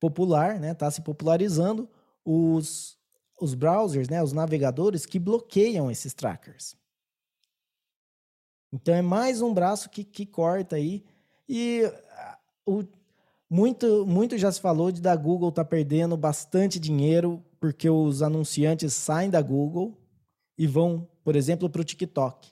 [0.00, 0.72] popular, né?
[0.72, 1.88] Está se popularizando
[2.24, 2.98] os
[3.40, 6.76] os browsers, né, os navegadores que bloqueiam esses trackers.
[8.72, 11.04] Então é mais um braço que, que corta aí.
[11.48, 12.82] E ah, o,
[13.54, 18.92] muito, muito já se falou de da Google tá perdendo bastante dinheiro porque os anunciantes
[18.94, 19.96] saem da Google
[20.58, 22.48] e vão, por exemplo, para o TikTok.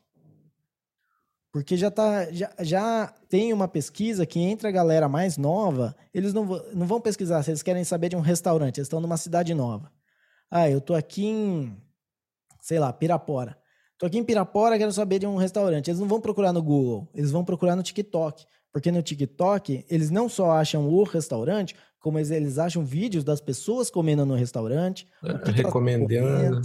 [1.53, 6.33] Porque já, tá, já, já tem uma pesquisa que entre a galera mais nova, eles
[6.33, 9.53] não, não vão pesquisar se eles querem saber de um restaurante, eles estão numa cidade
[9.55, 9.91] nova.
[10.49, 11.77] Ah, eu tô aqui em,
[12.61, 13.59] sei lá, Pirapora.
[13.99, 15.91] Tô aqui em Pirapora, quero saber de um restaurante.
[15.91, 18.47] Eles não vão procurar no Google, eles vão procurar no TikTok.
[18.73, 23.41] Porque no TikTok, eles não só acham o restaurante, como eles, eles acham vídeos das
[23.41, 25.07] pessoas comendo no restaurante.
[25.45, 26.63] Que Recomendando.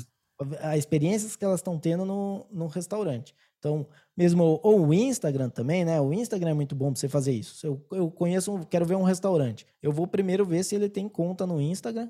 [0.62, 3.36] as experiências que elas estão tendo no, no restaurante.
[3.60, 6.00] Então, mesmo ou o Instagram também, né?
[6.00, 7.66] O Instagram é muito bom para você fazer isso.
[7.66, 9.66] Eu, eu conheço, quero ver um restaurante.
[9.82, 12.10] Eu vou primeiro ver se ele tem conta no Instagram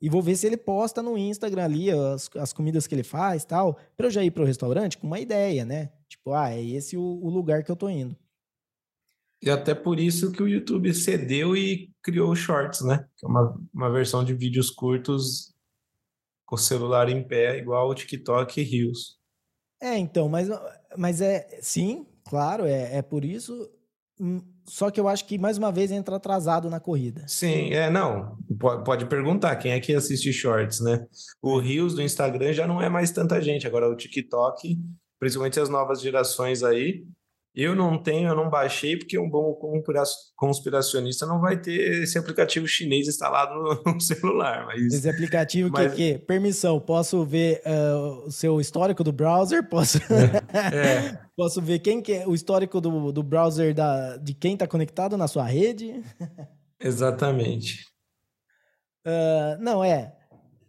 [0.00, 3.44] e vou ver se ele posta no Instagram ali as, as comidas que ele faz,
[3.44, 5.90] tal, para eu já ir para o restaurante com uma ideia, né?
[6.08, 8.16] Tipo, ah, é esse o, o lugar que eu tô indo.
[9.44, 13.04] E até por isso que o YouTube cedeu e criou o Shorts, né?
[13.18, 15.52] Que é uma, uma versão de vídeos curtos
[16.46, 19.18] com o celular em pé, igual o TikTok e Reels.
[19.82, 20.48] É, então, mas,
[20.96, 23.70] mas é sim, claro, é, é por isso.
[24.18, 27.28] Hum, só que eu acho que mais uma vez entra atrasado na corrida.
[27.28, 28.38] Sim, é, não.
[28.58, 31.06] Pode, pode perguntar quem é que assiste shorts, né?
[31.42, 34.80] O Reels do Instagram já não é mais tanta gente, agora o TikTok,
[35.20, 37.04] principalmente as novas gerações aí,
[37.54, 39.56] eu não tenho, eu não baixei, porque um bom
[40.34, 43.54] conspiracionista não vai ter esse aplicativo chinês instalado
[43.86, 44.66] no celular.
[44.66, 45.94] Mas, esse aplicativo mas...
[45.94, 46.18] que é?
[46.18, 49.62] Permissão, posso ver uh, o seu histórico do browser?
[49.70, 51.18] Posso, é.
[51.36, 55.16] posso ver quem que é o histórico do, do browser da, de quem está conectado
[55.16, 56.02] na sua rede?
[56.80, 57.84] Exatamente.
[59.06, 60.12] Uh, não, é.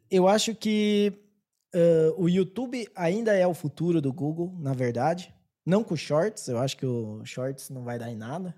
[0.09, 1.13] Eu acho que
[1.73, 5.33] uh, o YouTube ainda é o futuro do Google, na verdade.
[5.66, 8.55] Não com shorts, eu acho que o shorts não vai dar em nada.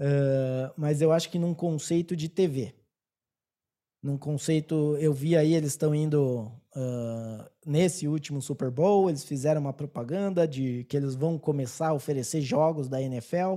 [0.00, 2.74] Uh, mas eu acho que num conceito de TV.
[4.02, 9.60] Num conceito, eu vi aí, eles estão indo uh, nesse último Super Bowl, eles fizeram
[9.60, 13.56] uma propaganda de que eles vão começar a oferecer jogos da NFL.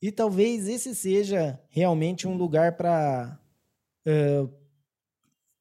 [0.00, 3.38] E talvez esse seja realmente um lugar para
[4.06, 4.52] uh,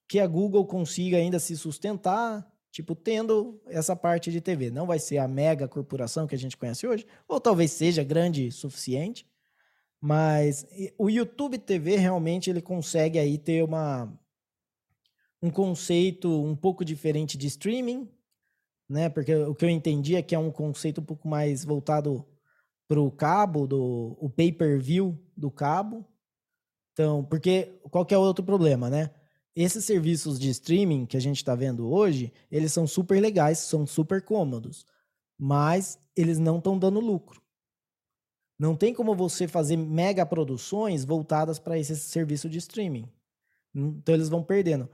[0.07, 4.71] que a Google consiga ainda se sustentar, Tipo, tendo essa parte de TV.
[4.71, 8.47] Não vai ser a mega corporação que a gente conhece hoje, ou talvez seja grande
[8.47, 9.27] o suficiente,
[10.01, 10.65] mas
[10.97, 14.11] o YouTube TV realmente ele consegue aí ter uma
[15.39, 18.09] um conceito um pouco diferente de streaming,
[18.89, 19.07] né?
[19.07, 22.25] Porque o que eu entendi é que é um conceito um pouco mais voltado
[22.87, 26.03] para o cabo, do o pay-per-view do cabo.
[26.93, 29.11] Então, porque qual que é o outro problema, né?
[29.55, 33.85] Esses serviços de streaming que a gente está vendo hoje, eles são super legais, são
[33.85, 34.85] super cômodos,
[35.37, 37.41] mas eles não estão dando lucro.
[38.57, 43.07] Não tem como você fazer mega produções voltadas para esse serviço de streaming.
[43.75, 44.89] Então eles vão perdendo.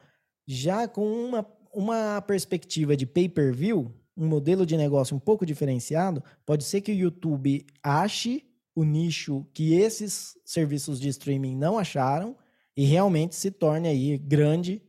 [0.48, 6.64] Já com uma, uma perspectiva de pay-per-view, um modelo de negócio um pouco diferenciado, pode
[6.64, 8.46] ser que o YouTube ache
[8.76, 12.36] o nicho que esses serviços de streaming não acharam
[12.76, 14.82] e realmente se torne aí grande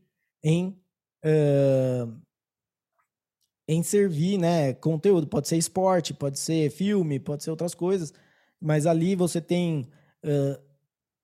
[0.42, 0.80] em,
[1.24, 2.20] uh,
[3.68, 5.26] em servir né, conteúdo.
[5.26, 8.12] Pode ser esporte, pode ser filme, pode ser outras coisas,
[8.60, 9.88] mas ali você tem.
[10.24, 10.70] Uh,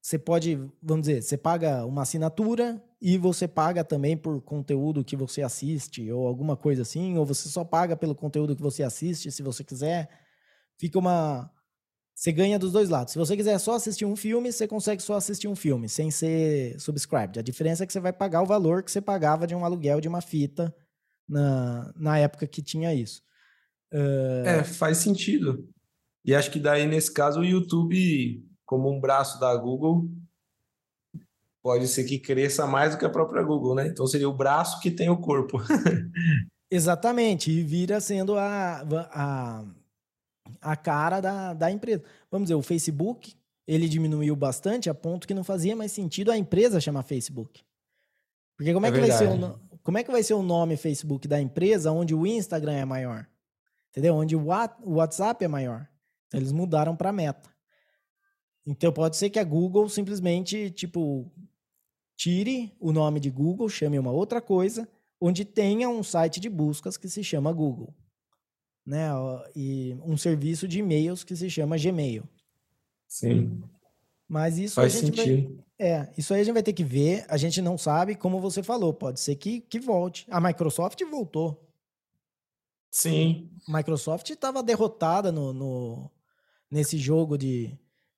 [0.00, 5.16] você pode, vamos dizer, você paga uma assinatura e você paga também por conteúdo que
[5.16, 9.32] você assiste ou alguma coisa assim, ou você só paga pelo conteúdo que você assiste,
[9.32, 10.08] se você quiser.
[10.78, 11.50] Fica uma,
[12.16, 13.12] você ganha dos dois lados.
[13.12, 16.80] Se você quiser só assistir um filme, você consegue só assistir um filme, sem ser
[16.80, 17.38] subscribed.
[17.38, 20.00] A diferença é que você vai pagar o valor que você pagava de um aluguel
[20.00, 20.74] de uma fita
[21.28, 23.22] na, na época que tinha isso.
[23.92, 24.46] Uh...
[24.46, 25.68] É, faz sentido.
[26.24, 30.08] E acho que daí, nesse caso, o YouTube, como um braço da Google,
[31.62, 33.88] pode ser que cresça mais do que a própria Google, né?
[33.88, 35.58] Então seria o braço que tem o corpo.
[36.70, 38.80] Exatamente, e vira sendo a,
[39.12, 39.64] a
[40.60, 42.02] a cara da, da empresa.
[42.30, 43.34] Vamos dizer, o Facebook,
[43.66, 47.62] ele diminuiu bastante a ponto que não fazia mais sentido a empresa chamar Facebook.
[48.56, 50.76] Porque como é, é que vai ser o, como é que vai ser o nome
[50.76, 53.26] Facebook da empresa onde o Instagram é maior?
[53.90, 54.14] Entendeu?
[54.14, 54.46] Onde o
[54.84, 55.88] WhatsApp é maior.
[56.26, 57.50] Então eles mudaram para Meta.
[58.66, 61.30] Então pode ser que a Google simplesmente, tipo,
[62.16, 64.88] tire o nome de Google, chame uma outra coisa,
[65.20, 67.94] onde tenha um site de buscas que se chama Google
[68.86, 69.08] né?
[69.54, 72.22] E um serviço de e-mails que se chama Gmail.
[73.08, 73.62] Sim.
[74.28, 75.56] Mas isso Faz a gente sentido.
[75.56, 77.24] Vai, é, isso aí a gente vai ter que ver.
[77.28, 80.26] A gente não sabe, como você falou, pode ser que, que volte.
[80.30, 81.62] A Microsoft voltou.
[82.90, 83.50] Sim.
[83.68, 86.10] A Microsoft estava derrotada no, no,
[86.70, 87.76] nesse jogo de,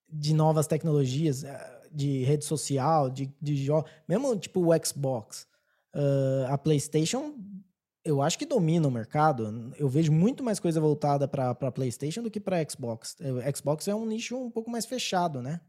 [0.09, 3.91] de novas tecnologias, eh, de rede social, de, de jogos.
[4.07, 5.47] Mesmo tipo o Xbox.
[5.95, 7.35] Uh, a PlayStation
[8.05, 9.73] eu acho que domina o mercado.
[9.77, 13.17] Eu vejo muito mais coisa voltada para PlayStation do que para Xbox.
[13.21, 15.61] O Xbox é um nicho um pouco mais fechado, né?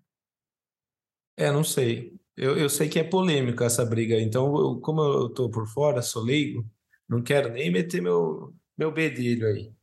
[1.36, 2.20] É, não sei.
[2.36, 4.20] Eu, eu sei que é polêmica essa briga.
[4.20, 6.66] Então, eu, como eu tô por fora, sou leigo,
[7.08, 9.74] não quero nem meter meu, meu bedelho aí.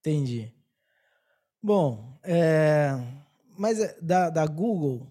[0.00, 0.52] Entendi.
[1.62, 2.92] Bom, é...
[3.58, 5.06] mas é, da, da Google,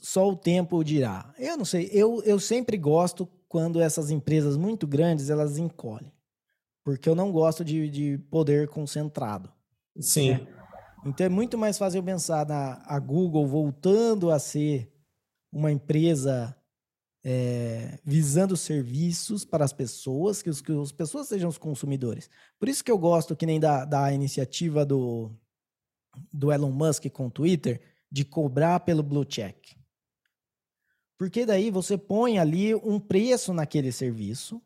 [0.00, 1.34] só o tempo dirá.
[1.38, 1.88] Eu não sei.
[1.92, 6.12] Eu, eu sempre gosto quando essas empresas muito grandes elas encolhem.
[6.82, 9.48] porque eu não gosto de, de poder concentrado.
[9.96, 10.32] Sim.
[10.32, 10.46] Né?
[11.06, 14.92] Então é muito mais fácil eu pensar na a Google voltando a ser
[15.52, 16.52] uma empresa
[17.24, 22.28] é, visando serviços para as pessoas, que, os, que as pessoas sejam os consumidores.
[22.58, 25.30] Por isso que eu gosto que nem da, da iniciativa do,
[26.32, 27.80] do Elon Musk com o Twitter
[28.10, 29.76] de cobrar pelo Blue Check.
[31.18, 34.60] Porque daí você põe ali um preço naquele serviço.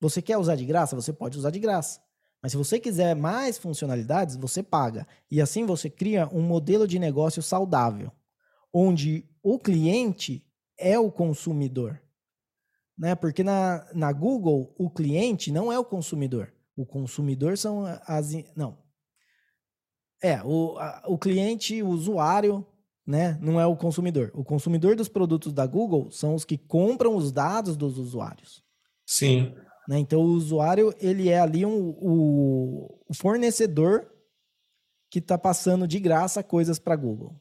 [0.00, 0.96] Você quer usar de graça?
[0.96, 2.00] Você pode usar de graça.
[2.42, 5.06] Mas se você quiser mais funcionalidades, você paga.
[5.30, 8.12] E assim você cria um modelo de negócio saudável,
[8.72, 10.44] onde o cliente
[10.78, 12.00] é o consumidor.
[12.98, 13.14] Né?
[13.14, 16.52] Porque na, na Google, o cliente não é o consumidor.
[16.76, 18.32] O consumidor são as.
[18.54, 18.78] Não.
[20.22, 22.66] É, o, a, o cliente, o usuário,
[23.06, 24.30] né, não é o consumidor.
[24.34, 28.64] O consumidor dos produtos da Google são os que compram os dados dos usuários.
[29.06, 29.54] Sim.
[29.88, 29.98] Né?
[29.98, 34.10] Então, o usuário, ele é ali um, o, o fornecedor
[35.08, 37.40] que está passando de graça coisas para a Google.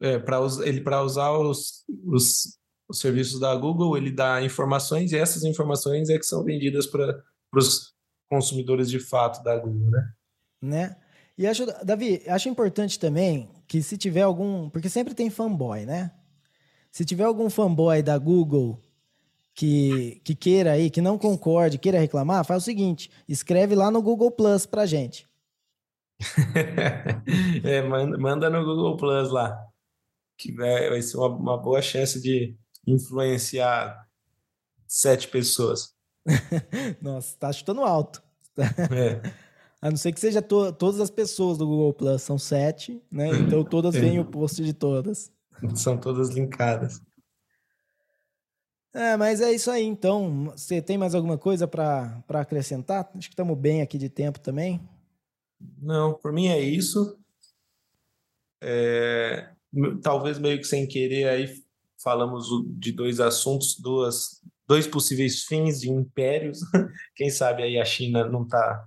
[0.00, 5.16] É, para ele para usar os, os, os, serviços da Google, ele dá informações e
[5.16, 7.22] essas informações é que são vendidas para
[7.54, 7.94] os
[8.28, 10.12] consumidores de fato da Google, né?
[10.60, 10.96] Né?
[11.36, 14.68] E acho, Davi, acho importante também que se tiver algum.
[14.68, 16.12] Porque sempre tem fanboy, né?
[16.90, 18.80] Se tiver algum fanboy da Google
[19.54, 24.02] que, que queira aí, que não concorde, queira reclamar, faz o seguinte: escreve lá no
[24.02, 25.26] Google Plus pra gente.
[27.64, 29.58] é, manda, manda no Google Plus lá.
[30.36, 32.56] Que vai, vai ser uma, uma boa chance de
[32.86, 34.06] influenciar
[34.86, 35.94] sete pessoas.
[37.00, 38.22] Nossa, tá chutando alto.
[38.58, 39.42] É.
[39.82, 43.30] A não ser que seja to todas as pessoas do Google Plus, são sete, né?
[43.30, 45.32] Então todas veem o post de todas.
[45.74, 47.02] São todas linkadas.
[48.94, 50.52] É, mas é isso aí, então.
[50.56, 53.10] Você tem mais alguma coisa para acrescentar?
[53.12, 54.80] Acho que estamos bem aqui de tempo também.
[55.80, 57.18] Não, por mim é isso.
[58.62, 59.50] É,
[60.00, 61.60] talvez meio que sem querer aí
[62.00, 62.46] falamos
[62.78, 66.60] de dois assuntos, duas, dois possíveis fins de impérios.
[67.16, 68.86] Quem sabe aí a China não está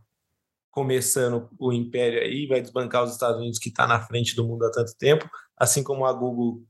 [0.75, 4.65] começando o império aí, vai desbancar os Estados Unidos que está na frente do mundo
[4.65, 5.25] há tanto tempo,
[5.57, 6.61] assim como a Google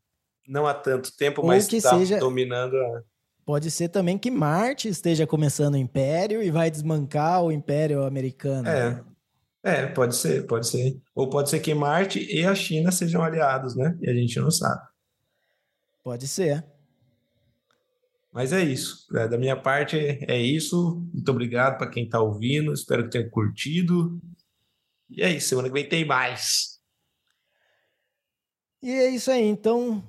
[0.48, 2.20] não há tanto tempo, Ou mas está seja...
[2.20, 3.02] dominando a...
[3.44, 8.68] Pode ser também que Marte esteja começando o império e vai desbancar o império americano.
[8.68, 9.04] É, né?
[9.64, 11.00] é, pode ser, pode ser.
[11.16, 13.98] Ou pode ser que Marte e a China sejam aliados, né?
[14.02, 14.82] E a gente não sabe.
[16.04, 16.64] Pode ser.
[18.36, 19.08] Mas é isso.
[19.16, 21.02] É, da minha parte é isso.
[21.14, 22.74] Muito obrigado para quem está ouvindo.
[22.74, 24.20] Espero que tenha curtido.
[25.10, 25.48] E é isso.
[25.48, 26.82] Semana que vem tem mais.
[28.84, 29.46] E é isso aí.
[29.46, 30.06] Então,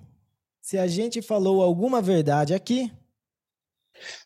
[0.60, 2.92] se a gente falou alguma verdade aqui,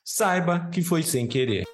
[0.03, 1.66] saiba que foi sem querer.